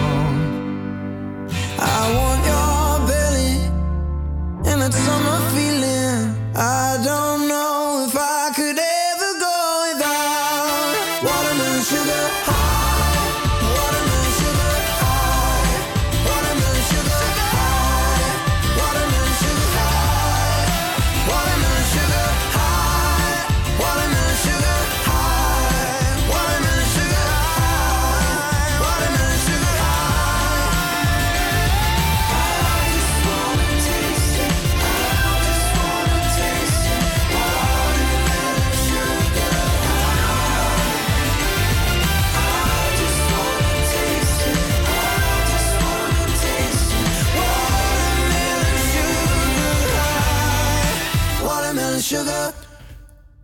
[1.76, 2.67] I want your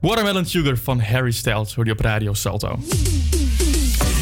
[0.04, 2.78] Watermelon Sugar van Harry Styles hoor je op Radio Salto.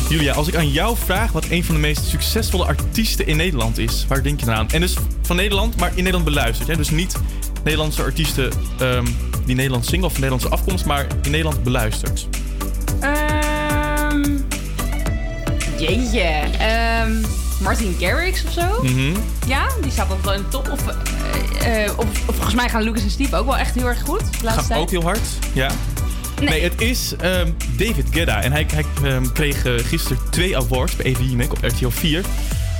[0.08, 3.78] Julia, als ik aan jou vraag wat een van de meest succesvolle artiesten in Nederland
[3.78, 4.70] is, waar denk je dan aan?
[4.70, 6.68] En dus van Nederland, maar in Nederland beluisterd.
[6.68, 6.76] Hè?
[6.76, 7.16] Dus niet
[7.64, 9.06] Nederlandse artiesten ehm,
[9.46, 12.28] die Nederlands zingen of van Nederlandse afkomst, maar in Nederland beluisterd.
[13.00, 14.38] Ehm
[15.78, 16.40] jeetje.
[16.58, 17.12] Ehm
[17.62, 18.82] Martin Garrix of zo?
[18.82, 19.12] Mhm.
[19.46, 20.68] Ja, die staat altijd wel in de top.
[20.70, 20.84] Of,
[21.96, 24.22] of, of volgens mij gaan Lucas en Steve ook wel echt heel erg goed.
[24.42, 24.72] Tijd.
[24.72, 25.20] ook heel hard.
[25.52, 25.70] Ja.
[26.40, 28.42] Nee, het is ehm, David Guetta.
[28.42, 32.24] En hij, hij ehm, kreeg eh, gisteren twee awards bij EVI Mac op RTL 4.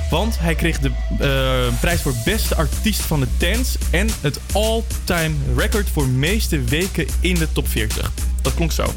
[0.09, 3.77] Want hij kreeg de eh, prijs voor beste artiest van de dance...
[3.91, 8.11] en het all-time record voor meeste weken in de top 40.
[8.41, 8.93] Dat klonk zo.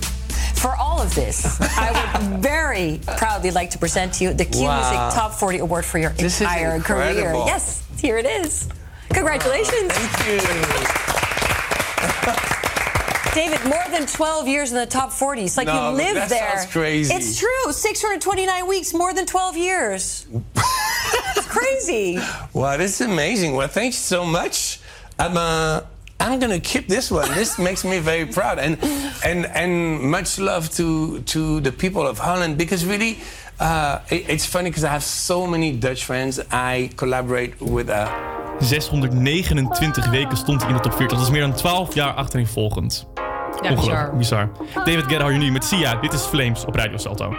[0.55, 4.59] For all of this, I would very proudly like to present to you the Q
[4.59, 4.77] Wow.
[4.77, 7.35] Music Top 40 Award for your This entire career.
[7.47, 7.63] Yes,
[8.01, 8.67] here it is.
[9.17, 9.91] Congratulations.
[9.93, 10.41] Thank you.
[13.35, 15.45] David, more than 12 years in the top 40.
[15.45, 16.59] It's like No, you live that there.
[16.59, 17.15] sounds crazy.
[17.15, 17.73] It's true.
[17.73, 20.27] 629 weeks, more than 12 years.
[21.37, 22.19] it's crazy.
[22.55, 23.55] Wow, this is amazing.
[23.55, 24.81] Well, thank you so much.
[25.19, 25.81] I'm uh,
[26.21, 27.29] I'm gonna keep this one.
[27.35, 28.79] This makes me very proud, and
[29.25, 33.19] and and much love to to the people of Holland because really.
[33.59, 36.39] Uh, it- it's funny because I have so many Dutch friends.
[36.51, 38.05] I collaborate with uh,
[38.59, 41.17] 629 weken stond hij in de top 40.
[41.19, 43.07] Dat is meer dan 12 jaar achtereenvolgend.
[43.63, 44.49] Ja, Ongelooflijk, bizar.
[44.75, 45.95] David Guetta je nu met Sia.
[45.95, 47.35] Dit is Flames op Radio Salto.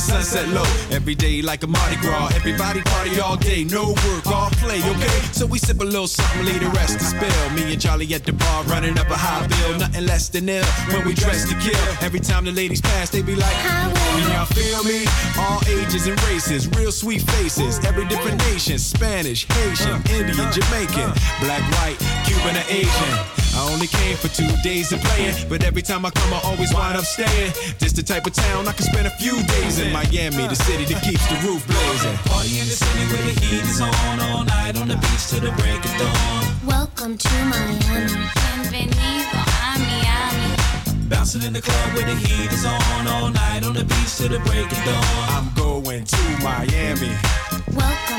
[0.00, 0.96] The base and the sunset low.
[0.96, 2.30] Every day like a Mardi Gras.
[2.34, 3.64] Everybody party all day.
[3.64, 5.20] No work, all play, okay?
[5.32, 7.50] So we sip a little something, leave the rest to spill.
[7.50, 9.78] Me and Charlie at the bar running up a high bill.
[9.78, 12.04] Nothing less than ill when we dress to kill.
[12.04, 15.06] Every time the ladies pass, they be like, Can y'all feel me?
[15.38, 17.78] All ages and races, real sweet faces.
[17.84, 21.40] Every different nation Spanish, Haitian, uh, Indian, uh, Jamaican, uh.
[21.40, 23.39] black, white, Cuban, or Asian.
[23.70, 26.74] I only came for two days of playing, but every time I come, I always
[26.74, 27.52] wind up staying.
[27.78, 29.92] This the type of town I can spend a few days in.
[29.92, 32.16] Miami, the city that keeps the roof blazing.
[32.26, 35.38] Party in the city where the heat is on all night on the beach till
[35.38, 36.44] the break of dawn.
[36.66, 38.18] Welcome to Miami.
[38.34, 41.06] Bienvenido a Miami.
[41.08, 44.30] Bouncing in the club where the heat is on all night on the beach till
[44.30, 45.04] the break of dawn.
[45.30, 47.14] I'm going to Miami.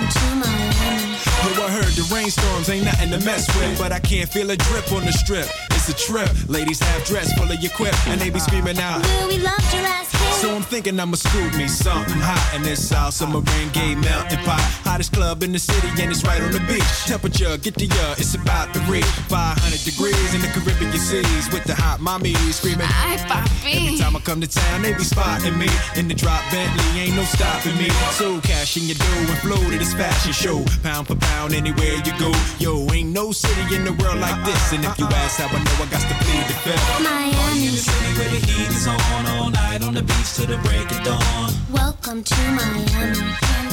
[0.02, 1.11] Welcome to Miami.
[1.56, 4.57] Yo, I heard the rainstorms ain't nothing to mess with, but I can't feel a
[4.57, 5.48] drip on the strip.
[5.72, 6.30] It's a trip.
[6.49, 8.48] Ladies have dressed, full of your quip, and they be uh-huh.
[8.48, 9.06] screaming out.
[9.06, 10.20] Will we love here?
[10.42, 13.18] So I'm thinking I'ma screw me something hot in this house.
[13.18, 14.60] Summer rain gay melting pot.
[14.82, 17.06] Hottest club in the city, and it's right on the beach.
[17.06, 21.64] Temperature, get the uh, it's about to reach 500 degrees in the Caribbean seas with
[21.66, 22.90] the hot mommy screaming.
[22.90, 23.22] Ay.
[23.70, 27.16] Every time I come to town, they be spotting me in the drop Bentley, ain't
[27.16, 27.94] no stopping me.
[28.18, 32.02] So cash in your dough and flow to this fashion show, pound for pound anywhere
[32.02, 32.34] you go.
[32.58, 35.62] Yo, ain't no city in the world like this, and if you ask how I
[35.62, 36.82] know, I got to plead the fifth.
[36.98, 40.45] Party in the city where the heat is on all night on the beach till
[40.45, 41.52] the break of dawn.
[41.72, 43.20] Welcome to Miami.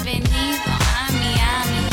[0.02, 1.88] Bienvenido a Miami.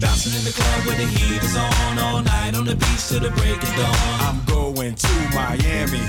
[0.00, 3.20] Bouncing in the club where the heat is on all night on the beach till
[3.20, 4.20] the break of dawn.
[4.26, 6.00] I'm going to Miami.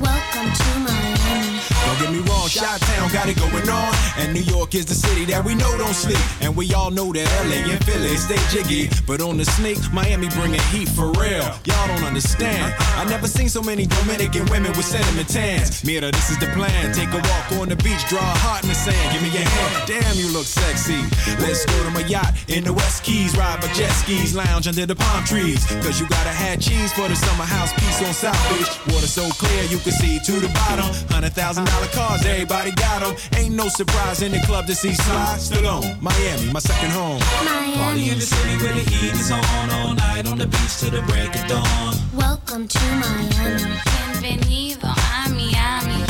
[0.00, 1.60] Welcome to Miami.
[1.84, 3.92] Don't get me wrong, Shot Town got it going on.
[4.16, 6.20] And New York is the city that we know don't sleep.
[6.40, 8.88] And we all know that LA and Philly stay jiggy.
[9.06, 11.44] But on the sneak, Miami bringing heat for real.
[11.66, 12.74] Y'all don't understand.
[12.96, 15.84] I never seen so many Dominican women with sentiment tans.
[15.84, 16.92] Mira, this is the plan.
[16.94, 19.12] Take a walk on the beach, draw a heart in the sand.
[19.12, 19.88] Give me your hand.
[19.88, 21.00] Damn, you look sexy.
[21.40, 23.36] Let's go to my yacht in the West Keys.
[23.36, 25.64] Ride my jet skis, lounge under the palm trees.
[25.82, 28.94] Cause you gotta have cheese for the summer house piece on South Beach.
[28.94, 30.86] Water so clear you can see to the bottom.
[31.10, 33.14] Hundred thousand dollar cars, everybody got them.
[33.36, 36.00] Ain't no surprise in the club to see Sly Stallone.
[36.00, 37.20] Miami, my second home.
[37.20, 40.90] Party in the city where the heat is on all night on the beach till
[40.90, 41.94] the break of dawn.
[42.14, 43.80] Welcome to Miami.
[44.22, 46.04] Bienvenido a Miami.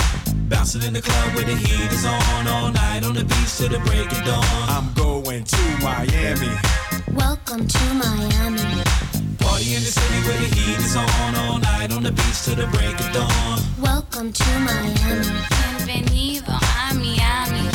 [0.49, 3.69] Bouncing in the club where the heat is on all night on the beach till
[3.69, 4.45] the break of dawn.
[4.69, 6.53] I'm going to Miami.
[7.15, 9.10] Welcome to Miami.
[9.41, 12.57] Party in the city where the heat is on all night on the beach till
[12.57, 13.59] the break of dawn.
[13.81, 15.27] Welcome to Miami.
[15.87, 17.69] Bienvenido a Miami.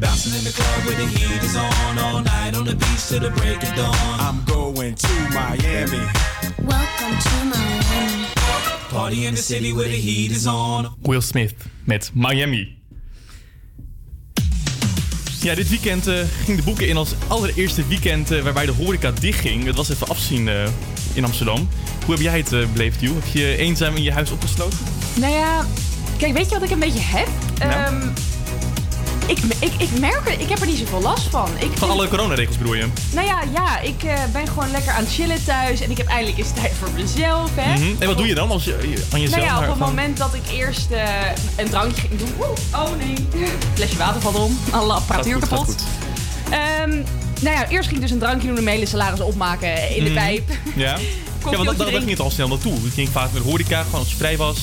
[0.00, 3.20] Bouncing in the club where the heat is on all night on the beach till
[3.20, 4.20] the break of dawn.
[4.20, 6.04] I'm going to Miami.
[6.62, 8.26] Welcome to Miami.
[8.90, 10.94] Party in the city where the heat is on.
[11.02, 12.74] Will Smith met Miami.
[15.40, 16.14] Ja, dit weekend eh,
[16.44, 19.64] ging de boeken in als allereerste weekend eh, waarbij de horeca dichtging.
[19.64, 20.68] Het was even afzien eh,
[21.16, 21.68] in Amsterdam.
[22.04, 23.24] Hoe heb jij het eh, beleefd, Jules?
[23.24, 24.78] Heb je eenzaam in je huis opgesloten?
[25.14, 25.64] Nou ja,
[26.16, 27.28] kijk, weet je wat ik een beetje heb?
[27.58, 27.72] Nou?
[27.72, 28.08] Ehm,
[29.26, 31.48] ik, ik, ik merk er, ik heb er niet zoveel last van.
[31.58, 32.86] Ik Van alle coronaregels bedoel je?
[33.12, 35.80] Nou ja, ja, ik eh, ben gewoon lekker aan het chillen thuis.
[35.80, 37.74] En ik heb eindelijk eens tijd voor mezelf, hè.
[37.74, 38.02] Mhm.
[38.02, 39.44] En wat doe je dan als je aan jezelf?
[39.44, 41.02] Nou ja, op het van- moment dat ik eerst eh,
[41.56, 42.32] een drankje ging doen.
[42.38, 43.14] Oeh, oh nee.
[43.74, 44.58] Flesje water valt om.
[44.70, 45.74] Alle apparatuur kapot.
[46.50, 47.02] Ehm,
[47.40, 50.10] nou ja, eerst ging ik dus een drankje doen, een hele salaris opmaken in de
[50.10, 50.18] Mhm.
[50.18, 50.50] pijp.
[50.76, 50.82] Ja,
[51.50, 52.72] ja want dat, dat, dat ging het al snel naartoe.
[52.72, 54.58] Het ging vaak met de horeca, gewoon als je vrij was.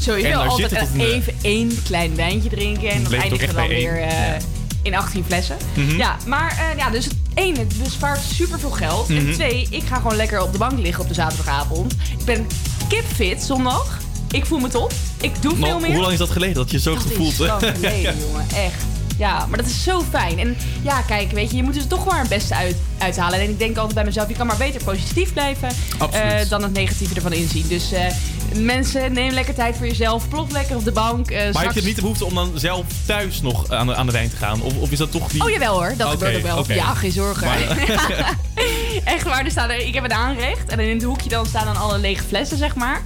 [0.00, 2.88] Sowieso En daar altijd een- even één klein wijntje drinken.
[2.90, 4.08] En dan eindigen we dan weer één.
[4.34, 4.40] eh,
[4.82, 5.56] in 18 flessen.
[5.74, 5.96] Mhm.
[5.96, 9.08] Ja, maar eh, ja, dus het ene, het bespaart super veel geld.
[9.08, 9.18] Mhm.
[9.26, 11.92] En twee, ik ga gewoon lekker op de bank liggen op de zaterdagavond.
[12.18, 12.46] Ik ben
[12.88, 13.98] kipfit zondag.
[14.30, 14.92] Ik voel me top.
[15.20, 15.90] Ik doe veel meer.
[15.90, 18.46] hoe lang is dat geleden dat je zo Dat gevoeld is zo geleden, jongen.
[18.66, 18.84] Echt.
[19.20, 20.38] Ja, maar dat is zo fijn.
[20.38, 23.40] En ja, kijk, weet je, je moet er toch maar het beste uit, uithalen.
[23.40, 25.68] En ik denk altijd bij mezelf, je kan maar beter positief blijven
[26.10, 27.68] eh, dan het negatieve ervan inzien.
[27.68, 28.04] Dus eh,
[28.54, 30.28] mensen, neem lekker tijd voor jezelf.
[30.28, 31.30] Plot lekker op de bank.
[31.30, 33.94] eh, Maar straks- heb je niet de behoefte om dan zelf thuis nog aan de,
[33.94, 34.62] aan de wijn te gaan?
[34.62, 35.42] Of, of is dat toch die...
[35.44, 36.76] Oh jawel hoor, dat Oké, gebeurt ook wel.
[36.76, 37.46] Ja, geen zorgen.
[37.46, 37.88] Maar-
[39.04, 40.68] Echt waar, er staan er, ik heb een aanrecht.
[40.70, 43.02] En in het hoekje dan staan dan alle lege flessen, zeg maar.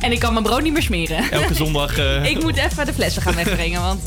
[0.00, 1.30] En ik kan mijn brood niet meer smeren.
[1.30, 1.98] Elke zondag...
[2.32, 4.00] ik moet even de flessen gaan wegbrengen, want...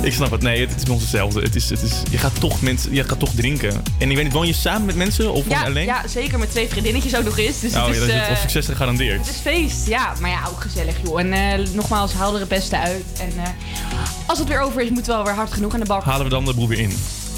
[0.00, 0.42] eh, Ik snap het.
[0.42, 1.40] Nee, het is bij ons hetzelfde.
[1.40, 3.82] Het is, het is, je, gaat toch mensen, je gaat toch drinken.
[3.98, 5.84] En ik weet niet, woon je samen met mensen of Ja, alleen?
[5.84, 7.60] ja, zeker met twee vriendinnetjes ook nog eens.
[7.60, 9.18] Dus oh het ja, is, dat is eh, wel succes gegarandeerd.
[9.26, 10.12] Het is feest, ja.
[10.20, 11.20] Maar ja, ook gezellig, joh.
[11.20, 13.04] En eh, nogmaals, haal er het beste uit.
[13.20, 13.48] En eh,
[14.26, 16.04] als het weer over is, moeten we wel weer hard genoeg aan de bak.
[16.04, 16.92] Halen we dan de boel weer in.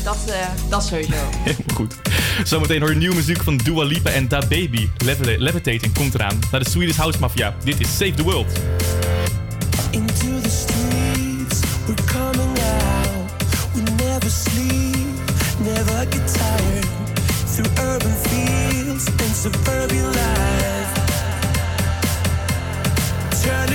[0.04, 0.34] Dat, eh,
[0.68, 1.12] dat sowieso.
[1.74, 1.94] Goed.
[2.44, 4.88] Zometeen hoor je nieuwe muziek van Dua Lipa en Da Baby.
[5.04, 6.38] Levi- Levitating komt eraan.
[6.50, 7.54] Naar de Swedish House Mafia.
[7.64, 8.46] Dit is Save the World.
[9.90, 10.48] Into the
[23.42, 23.68] Turn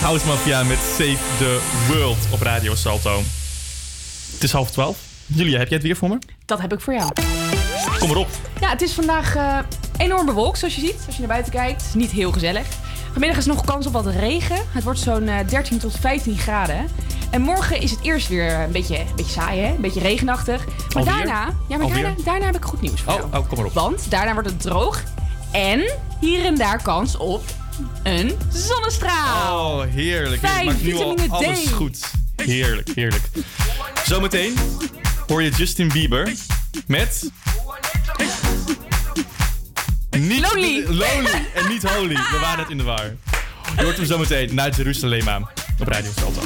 [0.00, 3.16] Swedish House Mafia met Save the World op Radio Salto.
[4.32, 4.98] Het is half twaalf.
[5.26, 6.18] Julia, heb jij het weer voor me?
[6.44, 7.10] Dat heb ik voor jou.
[7.98, 8.28] Kom maar op.
[8.60, 9.58] Ja, het is vandaag eh,
[9.98, 11.02] enorm bewolkt, zoals je ziet.
[11.06, 11.80] Als je naar buiten kijkt.
[11.80, 12.66] Het is niet heel gezellig.
[13.10, 14.56] Vanmiddag is nog kans op wat regen.
[14.70, 16.88] Het wordt zo'n eh, 13 tot 15 graden.
[17.30, 19.68] En morgen is het eerst weer een beetje, een beetje saai, hè?
[19.74, 20.66] Een beetje regenachtig.
[20.66, 21.14] Maar Alweer?
[21.14, 23.24] daarna, ja, maar daarna, daarna heb ik goed nieuws voor jou.
[23.24, 23.72] Oh, oh, kom maar op.
[23.72, 25.02] Want daarna wordt het droog.
[25.50, 25.90] En
[26.20, 27.42] hier en daar kans op
[28.02, 29.78] een zonnestraal.
[29.78, 30.40] Oh, heerlijk.
[30.40, 31.28] Fijn, Het maakt nu al D.
[31.28, 32.10] alles goed.
[32.36, 33.22] Heerlijk, heerlijk.
[34.06, 34.54] Zometeen
[35.26, 36.32] hoor je Justin Bieber
[36.86, 37.30] met...
[40.10, 40.84] Niet Lonely.
[40.86, 42.14] Lonely en niet Holy.
[42.14, 43.16] We waren net in de war.
[43.76, 45.48] Je hoort hem zometeen naar Jeruzalem
[45.80, 46.40] op Radio Salto.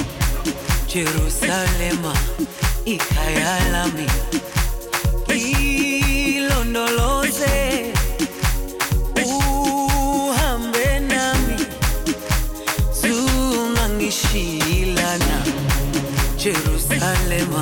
[3.71, 4.05] Lami.
[16.89, 17.61] Jerusalema,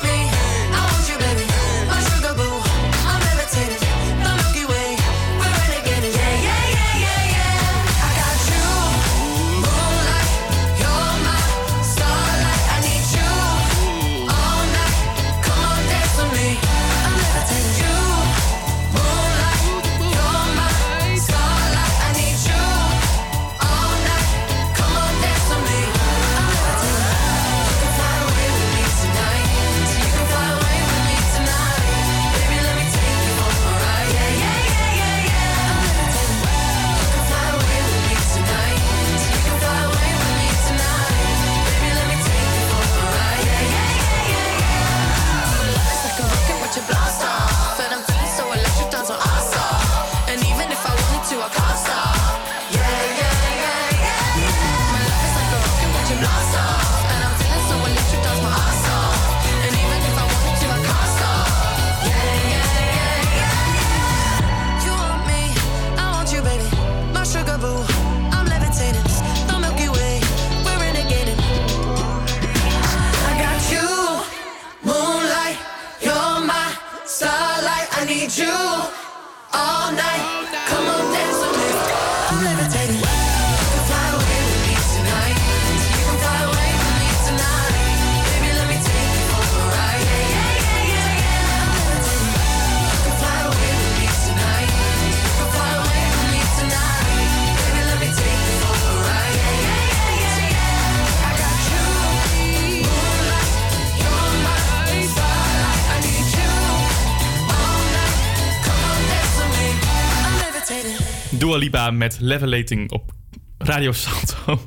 [111.41, 113.11] Dua Lipa met Levelating op
[113.57, 114.35] Radio Salto.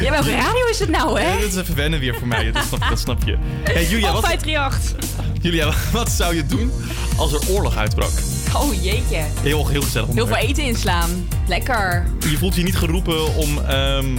[0.00, 1.32] Ja, welke radio is het nou, hè?
[1.32, 3.36] Ja, dat is even wennen weer voor mij, dat snap, je.
[3.62, 6.72] Hey, Julia, wat, wat zou je doen
[7.16, 8.10] als er oorlog uitbrak?
[8.54, 9.24] Oh jeetje.
[9.40, 10.14] Heel, heel gezellig.
[10.14, 11.28] Heel veel eten inslaan.
[11.46, 12.06] Lekker.
[12.20, 14.16] Je voelt je niet geroepen om ehm,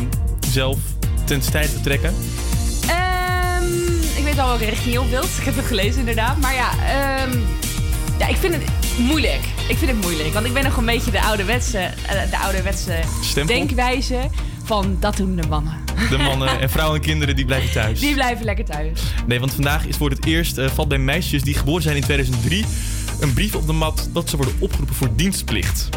[0.49, 0.77] zelf
[1.25, 2.13] ten te trekken?
[2.87, 3.63] Ehm,
[4.17, 5.29] ik weet al welke richting je op wilt.
[5.37, 6.37] Ik heb het gelezen inderdaad.
[6.37, 7.39] Maar ja, ehm,
[8.19, 8.63] ja ik vind het
[8.97, 9.39] moeilijk.
[9.67, 10.33] Ik vind het moeilijk.
[10.33, 13.55] Want ik ben nog een beetje de ouderwetse, eh, de ouderwetse Stempel?
[13.55, 14.29] denkwijze
[14.63, 15.73] van dat doen de mannen.
[16.09, 17.99] De mannen en vrouwen en kinderen die blijven thuis.
[17.99, 19.01] Die blijven lekker thuis.
[19.25, 22.01] Nee, want vandaag is voor het eerst, eh, valt bij meisjes die geboren zijn in
[22.01, 22.65] 2003,
[23.19, 25.89] een brief op de mat dat ze worden opgeroepen voor dienstplicht.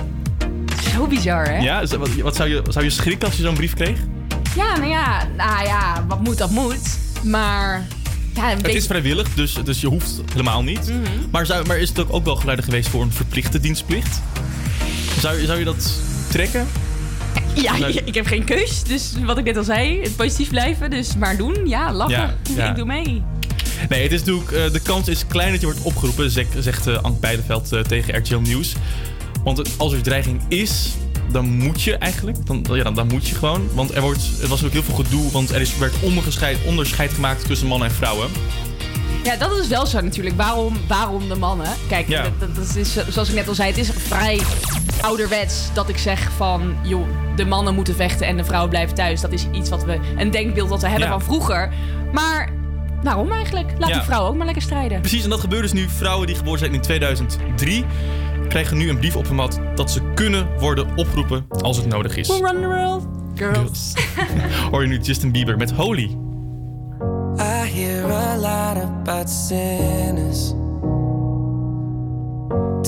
[0.95, 1.59] Zo bizar, hè?
[1.59, 3.99] Ja, wat, wat zou, je, zou je schrikken als je zo'n brief kreeg?
[4.57, 6.99] Ja, nou ja, nou ja, wat moet, dat moet.
[7.23, 7.87] Maar
[8.49, 10.89] ja, Het is vrijwillig, dus, dus je hoeft helemaal niet.
[10.89, 10.99] Mhm.
[11.31, 14.21] maar, zou, maar is het ook, ook wel geluiden geweest voor een verplichte dienstplicht?
[15.21, 15.93] Zou, je- zou je dat
[16.29, 16.67] trekken?
[17.55, 18.83] Ja, ik heb geen keus.
[18.85, 20.91] Dus wat ik net al zei, het positief blijven.
[20.91, 22.13] Dus maar doen, ja, lachen.
[22.15, 22.71] Ja, ja.
[22.71, 23.23] Ik doe mee.
[23.89, 26.87] Nee, het is natuurlijk, eh, de kans is klein dat je wordt opgeroepen, zegt, zegt
[26.87, 28.75] eh, Ank Beideveld eh, tegen RTL Nieuws.
[29.45, 30.91] Want als er dreiging is,
[31.33, 32.47] dan moet je eigenlijk.
[32.47, 33.69] Dan, ja, dan, dan moet je gewoon.
[33.75, 37.13] Want er, wordt, er was ook heel veel gedoe, want er is, werd onderscheid, onderscheid
[37.13, 38.29] gemaakt tussen mannen en vrouwen.
[39.25, 40.37] Ja, dat is wel zo natuurlijk.
[40.37, 41.69] Waarom, waarom de mannen?
[41.89, 42.23] Kijk, Ja.
[42.39, 44.41] dat, dat is, zoals ik net al zei, het is vrij
[45.01, 46.75] ouderwets dat ik zeg van...
[46.83, 49.21] joh, de mannen moeten vechten en de vrouwen blijven thuis.
[49.21, 51.13] Dat is iets wat we, een denkbeeld dat we hebben Ja.
[51.19, 51.73] van vroeger.
[52.13, 52.53] Maar
[53.03, 53.71] waarom eigenlijk?
[53.79, 53.95] Laat Ja.
[53.95, 55.01] die vrouwen ook maar lekker strijden.
[55.01, 55.89] Precies, en dat gebeurt dus nu.
[55.89, 57.85] Vrouwen die geboren zijn in 2003
[58.51, 62.17] krijgen nu een brief op hun mat dat ze kunnen worden opgeroepen als het nodig
[62.17, 62.29] is.
[62.29, 63.95] We'll run the world, girls.
[64.71, 66.17] Hoor je nu Justin Bieber met Holy.
[67.39, 70.53] I hear a lot about sinners.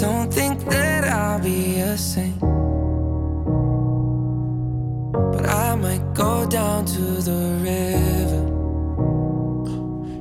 [0.00, 2.40] Don't think that I'll be a saint.
[5.32, 8.50] But I might go down to the river.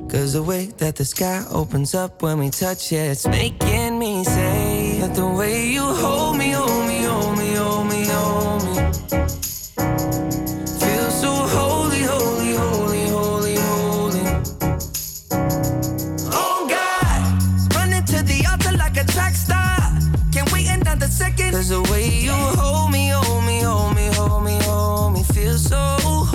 [0.08, 4.24] Cause the way that the sky opens up when we touch it, it's making me
[5.02, 8.74] that the way you hold me, hold me, hold me, hold me, hold me.
[10.80, 14.24] Feel so holy, holy, holy, holy, holy.
[16.40, 17.20] Oh God,
[17.74, 19.76] running to the altar like a track star.
[20.30, 21.50] Can't wait another second.
[21.50, 25.58] Cause the way you hold me, hold me, hold me, hold me, hold me, feel
[25.58, 25.82] so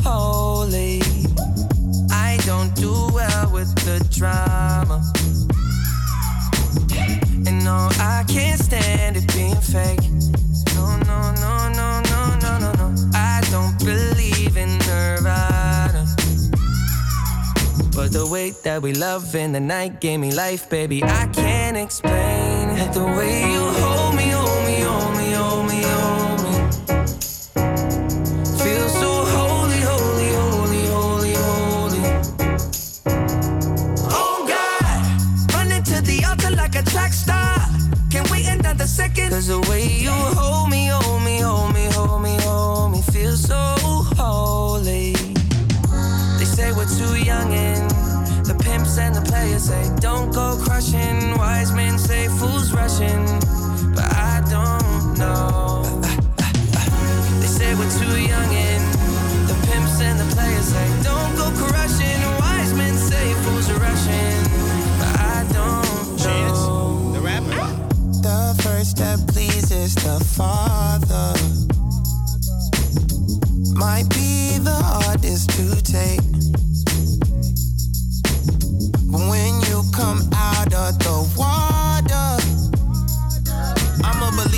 [0.03, 1.02] holy.
[2.11, 5.16] I don't do well with the drama.
[7.68, 9.99] No, I can't stand it being fake.
[10.76, 13.10] No, no, no, no, no, no, no, no.
[13.14, 16.07] I don't believe in Nirvana.
[17.94, 21.03] But the way that we love in the night gave me life, baby.
[21.03, 22.94] I can't explain it.
[22.94, 25.16] The way you hold me, hold me, hold me,
[38.78, 39.30] Another second.
[39.32, 43.36] Cause the way you hold me, hold me, hold me, hold me, hold me, feel
[43.36, 43.58] so
[44.22, 45.14] holy.
[46.38, 47.90] They say we're too young and
[48.45, 51.36] the pimps and the players say don't go crushing.
[51.40, 53.26] Wise men say fools rushing,
[53.95, 55.82] but I don't know.
[57.41, 58.84] They say we're too young and
[59.49, 62.22] the pimps and the players say don't go crushing.
[62.38, 64.36] Wise men say fools rushing,
[68.78, 71.34] First step pleases the Father.
[73.74, 76.22] Might be the hardest to take.
[79.10, 81.86] But when you come out of the water,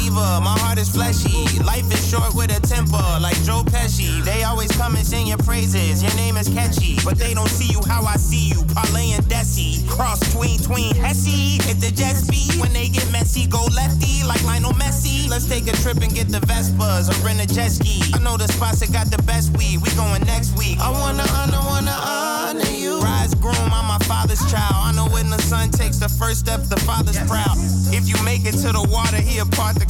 [0.10, 1.62] I'm a believer, my heart is fleshy.
[1.62, 4.24] Life is short with a temper, like Joe Pesci.
[4.24, 6.98] They always come and sing your praises, your name is catchy.
[7.06, 9.88] But they don't see you how I see you, Parlay and Desi.
[9.88, 11.62] Cross tween, tween, Hesse.
[11.62, 15.30] Hit the jet speed when they get messy, go lefty like Lionel Messi.
[15.30, 18.02] Let's take a trip and get the Vespas or rent a jet ski.
[18.14, 20.80] I know the spots that got the best weed, we going next week.
[20.80, 23.00] I wanna honor, wanna honor you.
[23.00, 24.74] Rise groom, I'm my father's child.
[24.74, 27.58] I know when the son takes the first step, the father's proud.
[27.94, 29.86] If you make it to the water, he'll part the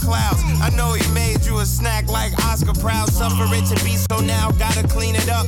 [0.61, 3.09] I know he made you a snack like Oscar Proud.
[3.09, 5.47] Suffer it to be so now, gotta clean it up.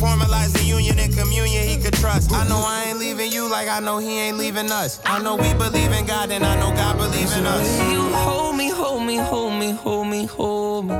[0.00, 2.32] Formalize the union and communion he could trust.
[2.32, 5.00] I know I ain't leaving you like I know he ain't leaving us.
[5.04, 7.92] I know we believe in God and I know God believes in us.
[7.92, 10.94] You hold me, hold me, hold me, hold me, hold me.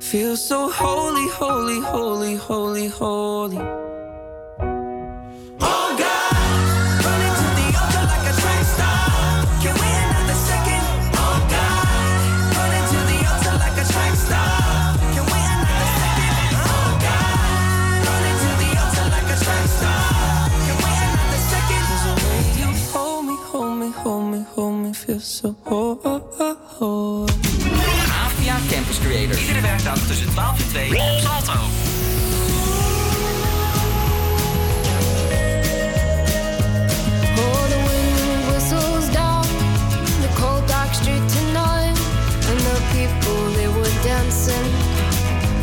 [0.00, 3.91] Feel so holy, holy, holy, holy, holy.
[25.04, 26.12] Feel so hard.
[28.24, 29.40] APA Campus Creators.
[29.40, 31.52] Iedere werkdag tussen 12 en 2 op Salto.
[37.38, 39.46] Oh, the wind whistles down
[40.22, 41.98] the cold dark street tonight,
[42.50, 44.68] and the people they were dancing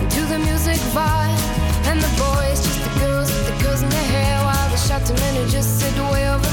[0.09, 1.39] to the music vibe,
[1.89, 5.15] and the boys just the girls with the girls in their hair, while the shouting
[5.15, 6.48] men who just sit way over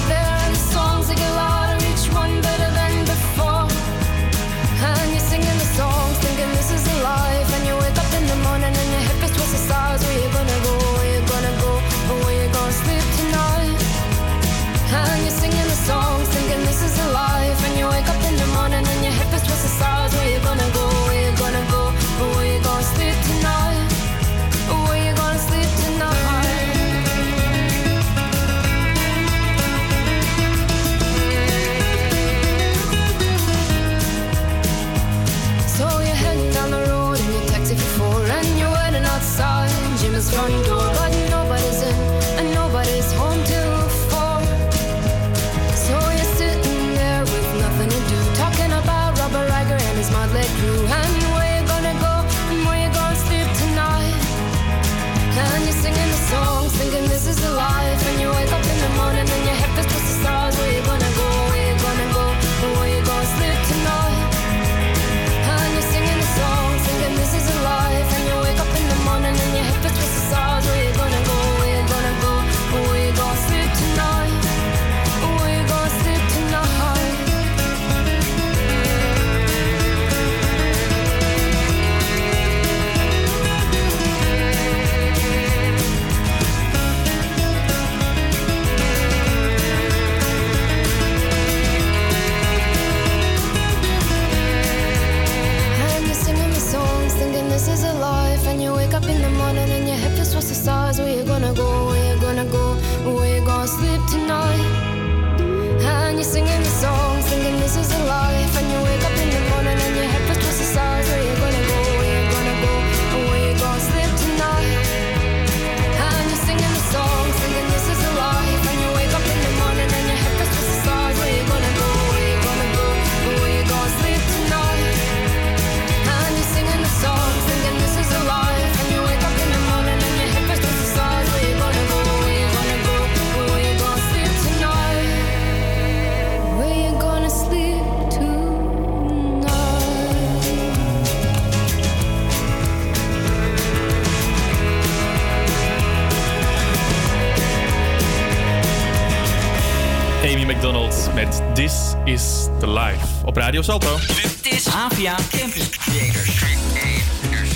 [152.06, 153.96] is the Life op Radio Salto.
[153.96, 156.40] Dit is APA Campus Creators.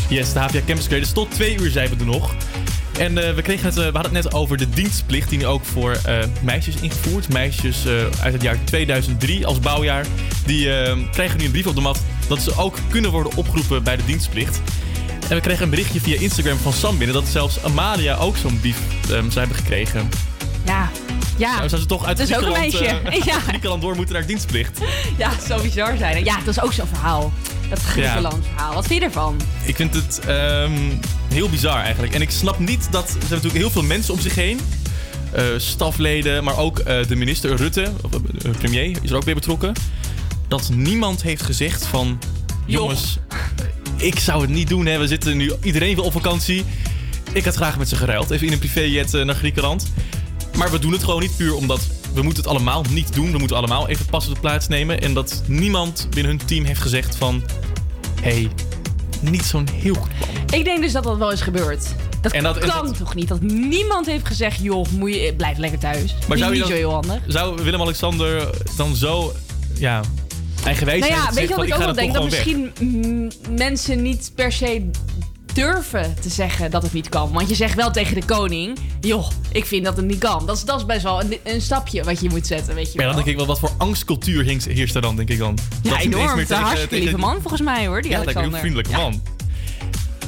[0.08, 1.12] Yes, de HVA Campus Creators.
[1.12, 2.34] Tot twee uur zijn we er nog.
[2.98, 5.46] En eh, we, kregen het, eh, we hadden het net over de dienstplicht die nu
[5.46, 7.28] ook voor eh, meisjes ingevoerd.
[7.28, 7.86] Meisjes
[8.22, 10.06] uit het jaar 2003 als bouwjaar.
[10.46, 10.64] Die
[11.10, 14.04] krijgen nu een brief op de mat dat ze ook kunnen worden opgeroepen bij de
[14.04, 14.60] dienstplicht.
[15.30, 18.60] En we kregen een berichtje via Instagram van Sam binnen dat zelfs Amalia ook zo'n
[18.60, 20.08] brief eh, zou hebben gekregen.
[21.40, 21.68] Ja.
[21.68, 23.18] Zou ze toch uit Dat is ook een Griekenland, meisje.
[23.18, 23.40] eh, Ja.
[23.40, 24.80] Griekenland door moeten naar dienstplicht.
[25.18, 26.24] Ja, het zou bizar zijn.
[26.24, 27.32] Ja, dat is ook zo'n verhaal.
[27.68, 28.74] Dat Griekenland verhaal.
[28.74, 29.40] Wat vind je ervan?
[29.64, 30.72] Ik vind het ehm,
[31.32, 32.14] heel bizar eigenlijk.
[32.14, 33.08] En ik snap niet dat...
[33.08, 34.60] Hebben natuurlijk heel veel mensen om zich heen.
[35.32, 39.34] Eh, stafleden, maar ook eh, de minister Rutte, of, eh, premier, is er ook weer
[39.34, 39.72] betrokken.
[40.48, 42.18] Dat niemand heeft gezegd van...
[42.66, 43.18] Jongens,
[43.96, 44.86] ik zou het niet doen.
[44.86, 44.98] Hè.
[44.98, 45.52] We zitten nu...
[45.62, 46.64] Iedereen wil op vakantie.
[47.32, 48.30] Ik had graag met ze geruild.
[48.30, 49.92] Even in een privéjet naar Griekenland.
[50.56, 51.80] Maar we doen het gewoon niet puur omdat...
[52.14, 53.32] We moeten het allemaal niet doen.
[53.32, 55.00] We moeten allemaal even pas op de plaats nemen.
[55.00, 57.42] En dat niemand binnen hun team heeft gezegd van...
[58.22, 58.50] hey,
[59.20, 60.60] niet zo'n heel goed plan.
[60.60, 61.86] Ik denk dus dat dat wel is gebeurd.
[62.20, 63.28] Dat, En dat- kan toch niet?
[63.28, 66.14] Dat niemand heeft gezegd, joh, moet je, blijf lekker thuis.
[66.28, 67.20] Maar zou niet zo heel handig.
[67.26, 69.32] Zou Willem-Alexander dan zo...
[69.74, 70.00] Ja,
[70.64, 72.14] eigenwijs Nou ja, weet je wat ik ook wel denk?
[72.14, 72.30] Dat weg?
[72.32, 74.90] misschien mensen niet per se
[75.54, 77.32] durven te zeggen dat het niet kan.
[77.32, 80.46] Want je zegt wel tegen de koning, joh, ik vind dat het niet kan.
[80.46, 82.96] Dat is, dat is best wel een, een stapje wat je moet zetten, weet je
[82.96, 83.14] Maar wel.
[83.14, 85.58] dan denk ik wel, wat voor angstcultuur heerst er dan, denk ik dan?
[85.82, 86.24] ja, Dat enorm.
[86.24, 88.60] meer Het is een hartstikke lieve man volgens mij hoor, die Ja, me een Alexander.
[88.60, 89.22] heel vriendelijke man.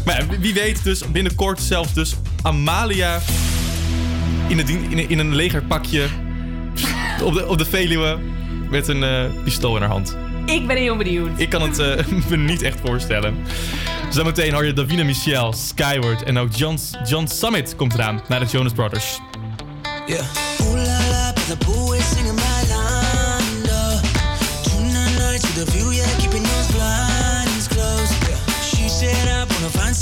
[0.05, 3.21] Maar ja, wie weet dus binnenkort zelfs dus Amalia
[4.49, 6.07] in een, in een legerpakje
[7.25, 8.19] op de, op de Veluwe
[8.71, 10.17] met een eh, pistool in haar hand.
[10.47, 11.31] Ik ben heel benieuwd.
[11.37, 13.37] Ik kan het eh, me niet echt voorstellen.
[14.11, 16.79] Zometeen hoor je Davina Michel, Skyward en ook John,
[17.09, 19.21] John Summit komt eraan naar de Jonas Brothers.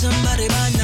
[0.01, 0.80] Somebody.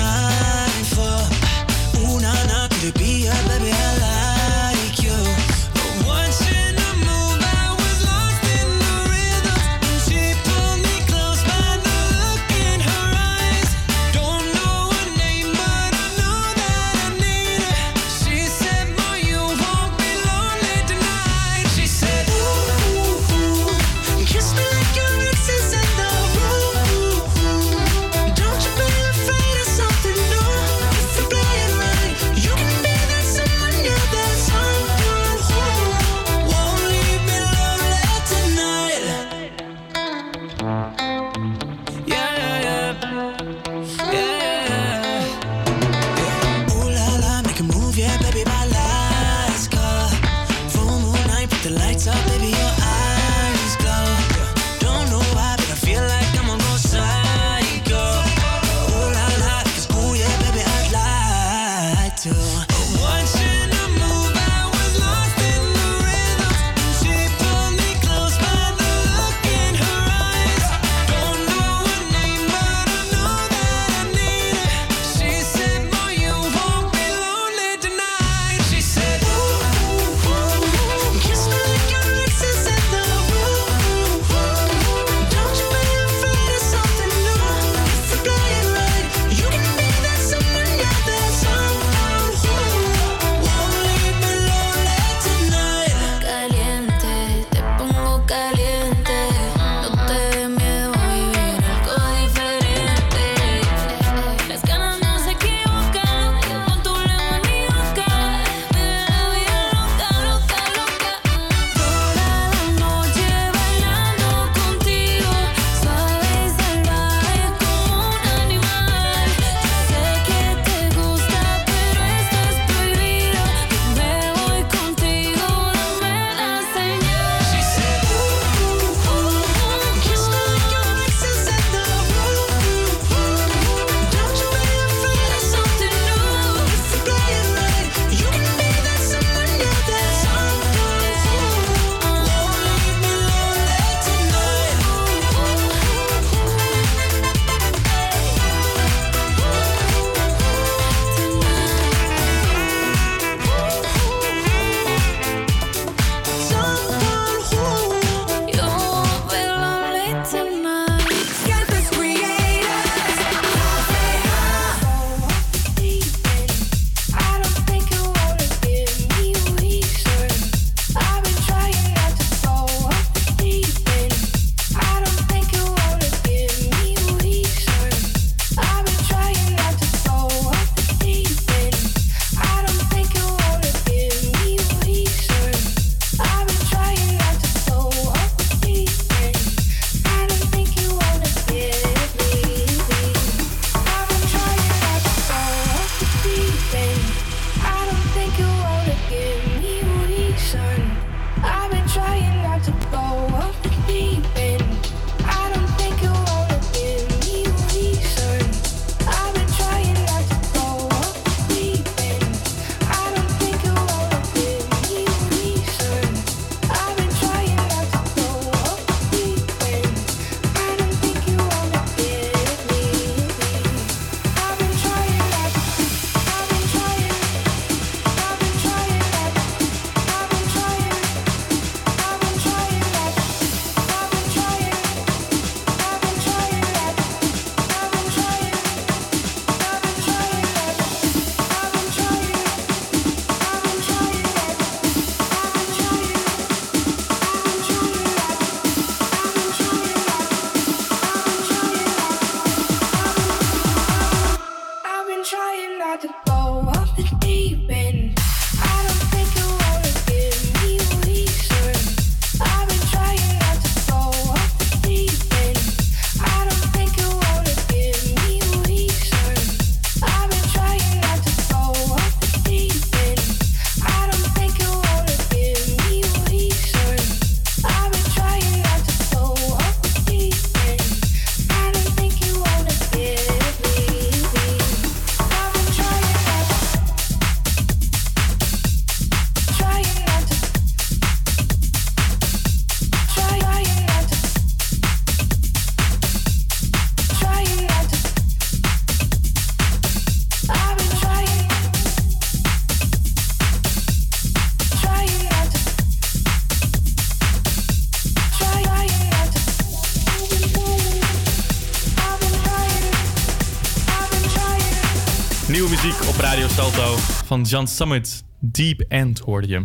[317.27, 318.25] Van Jan Summit.
[318.41, 319.65] Deep End hoorde je.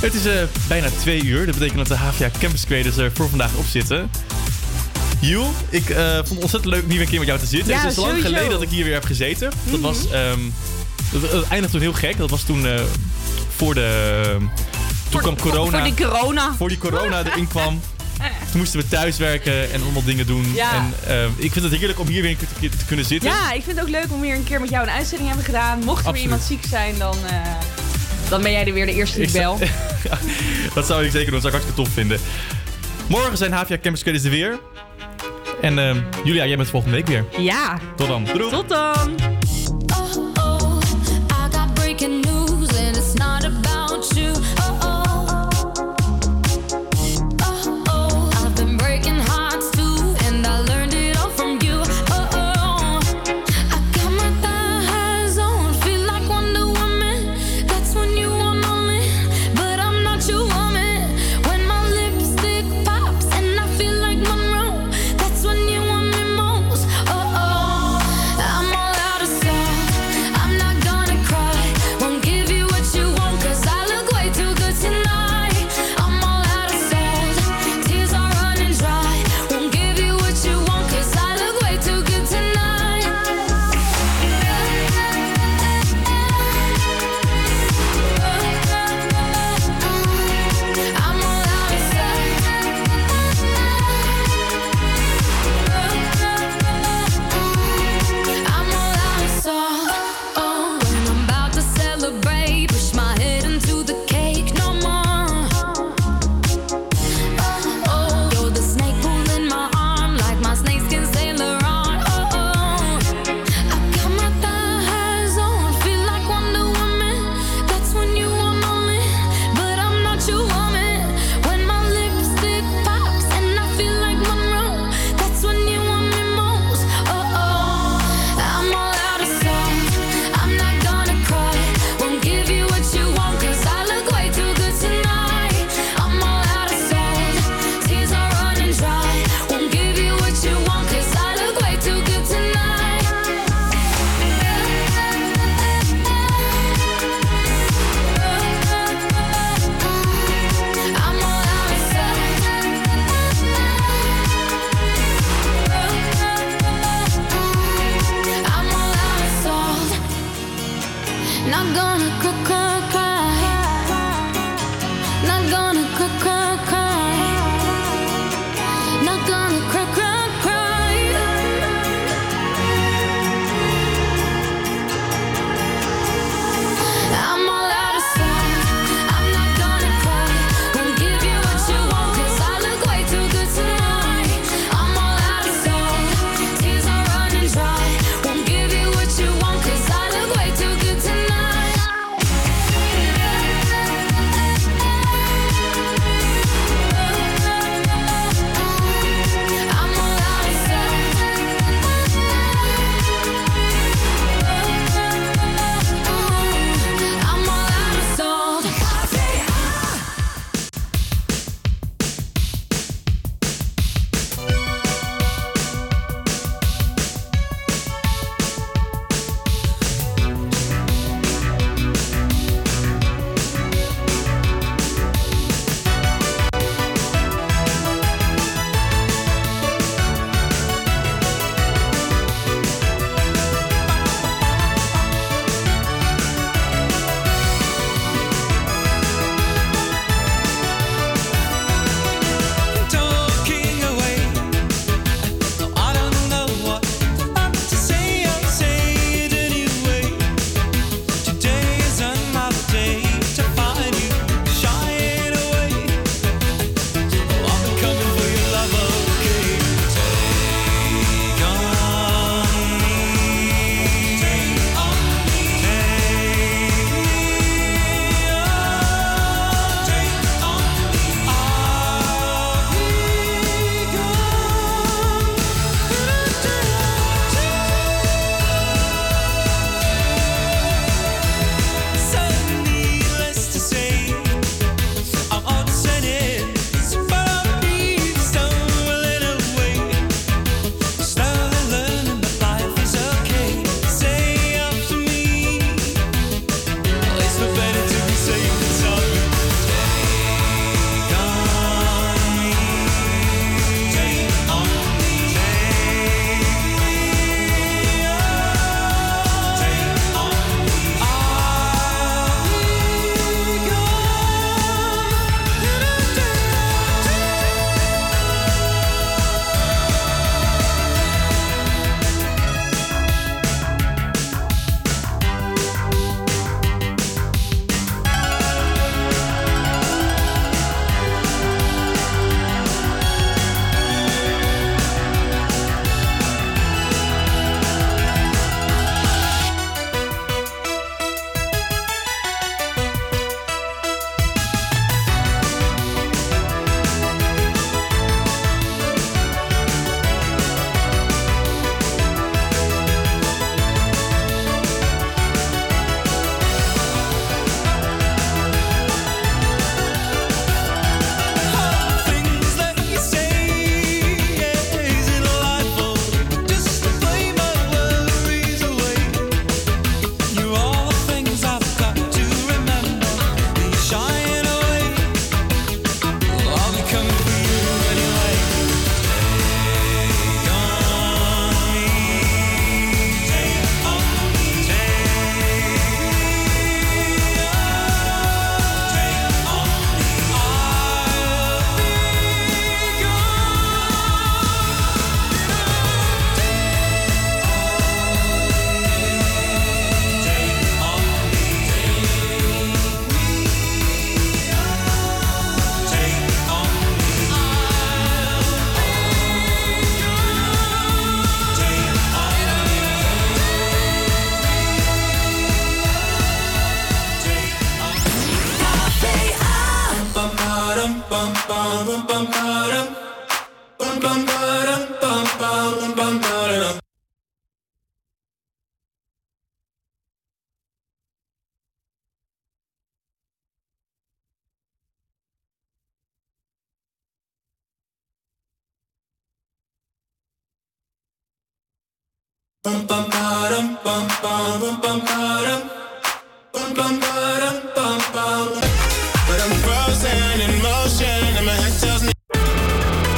[0.00, 1.46] Het is eh, bijna twee uur.
[1.46, 4.10] Dat betekent dat de HVA Campus Creators er voor vandaag op zitten.
[5.20, 7.74] Joel, ik eh, vond het ontzettend leuk om hier een keer met jou te zitten.
[7.74, 8.28] Ja, het is lang sowieso.
[8.28, 9.50] geleden dat ik hier weer heb gezeten.
[9.64, 9.80] Dat Mhm.
[9.82, 10.10] was...
[10.10, 10.38] ehm
[11.12, 12.16] dat, dat eindigde toen heel gek.
[12.16, 12.80] Dat was toen eh,
[13.56, 14.36] voor de...
[15.08, 15.70] Toen kwam corona.
[15.84, 16.54] voor die corona.
[16.56, 17.80] Voor die corona erin kwam.
[18.50, 20.52] Toen moesten we thuiswerken en allemaal dingen doen.
[20.54, 20.72] Ja.
[20.74, 23.30] En ehm, ik vind het heerlijk om hier weer een keer te, te kunnen zitten.
[23.30, 25.46] Ja, ik vind het ook leuk om weer een keer met jou een uitzending hebben
[25.46, 25.78] gedaan.
[25.78, 26.22] Mocht er Absoluut.
[26.22, 27.36] iemand ziek zijn, dan, eh,
[28.28, 29.58] dan ben jij er weer de eerste die bel.
[30.74, 31.40] Dat zou ik zeker doen.
[31.40, 32.20] Dat zou ik hartstikke tof vinden.
[33.06, 34.58] Morgen zijn HVA Campus Creators er weer.
[35.60, 37.24] En ehm, Julia, jij bent volgende week weer.
[37.38, 37.78] Ja.
[37.96, 38.24] Tot dan.
[38.24, 38.50] Doei.
[38.50, 39.16] Tot dan.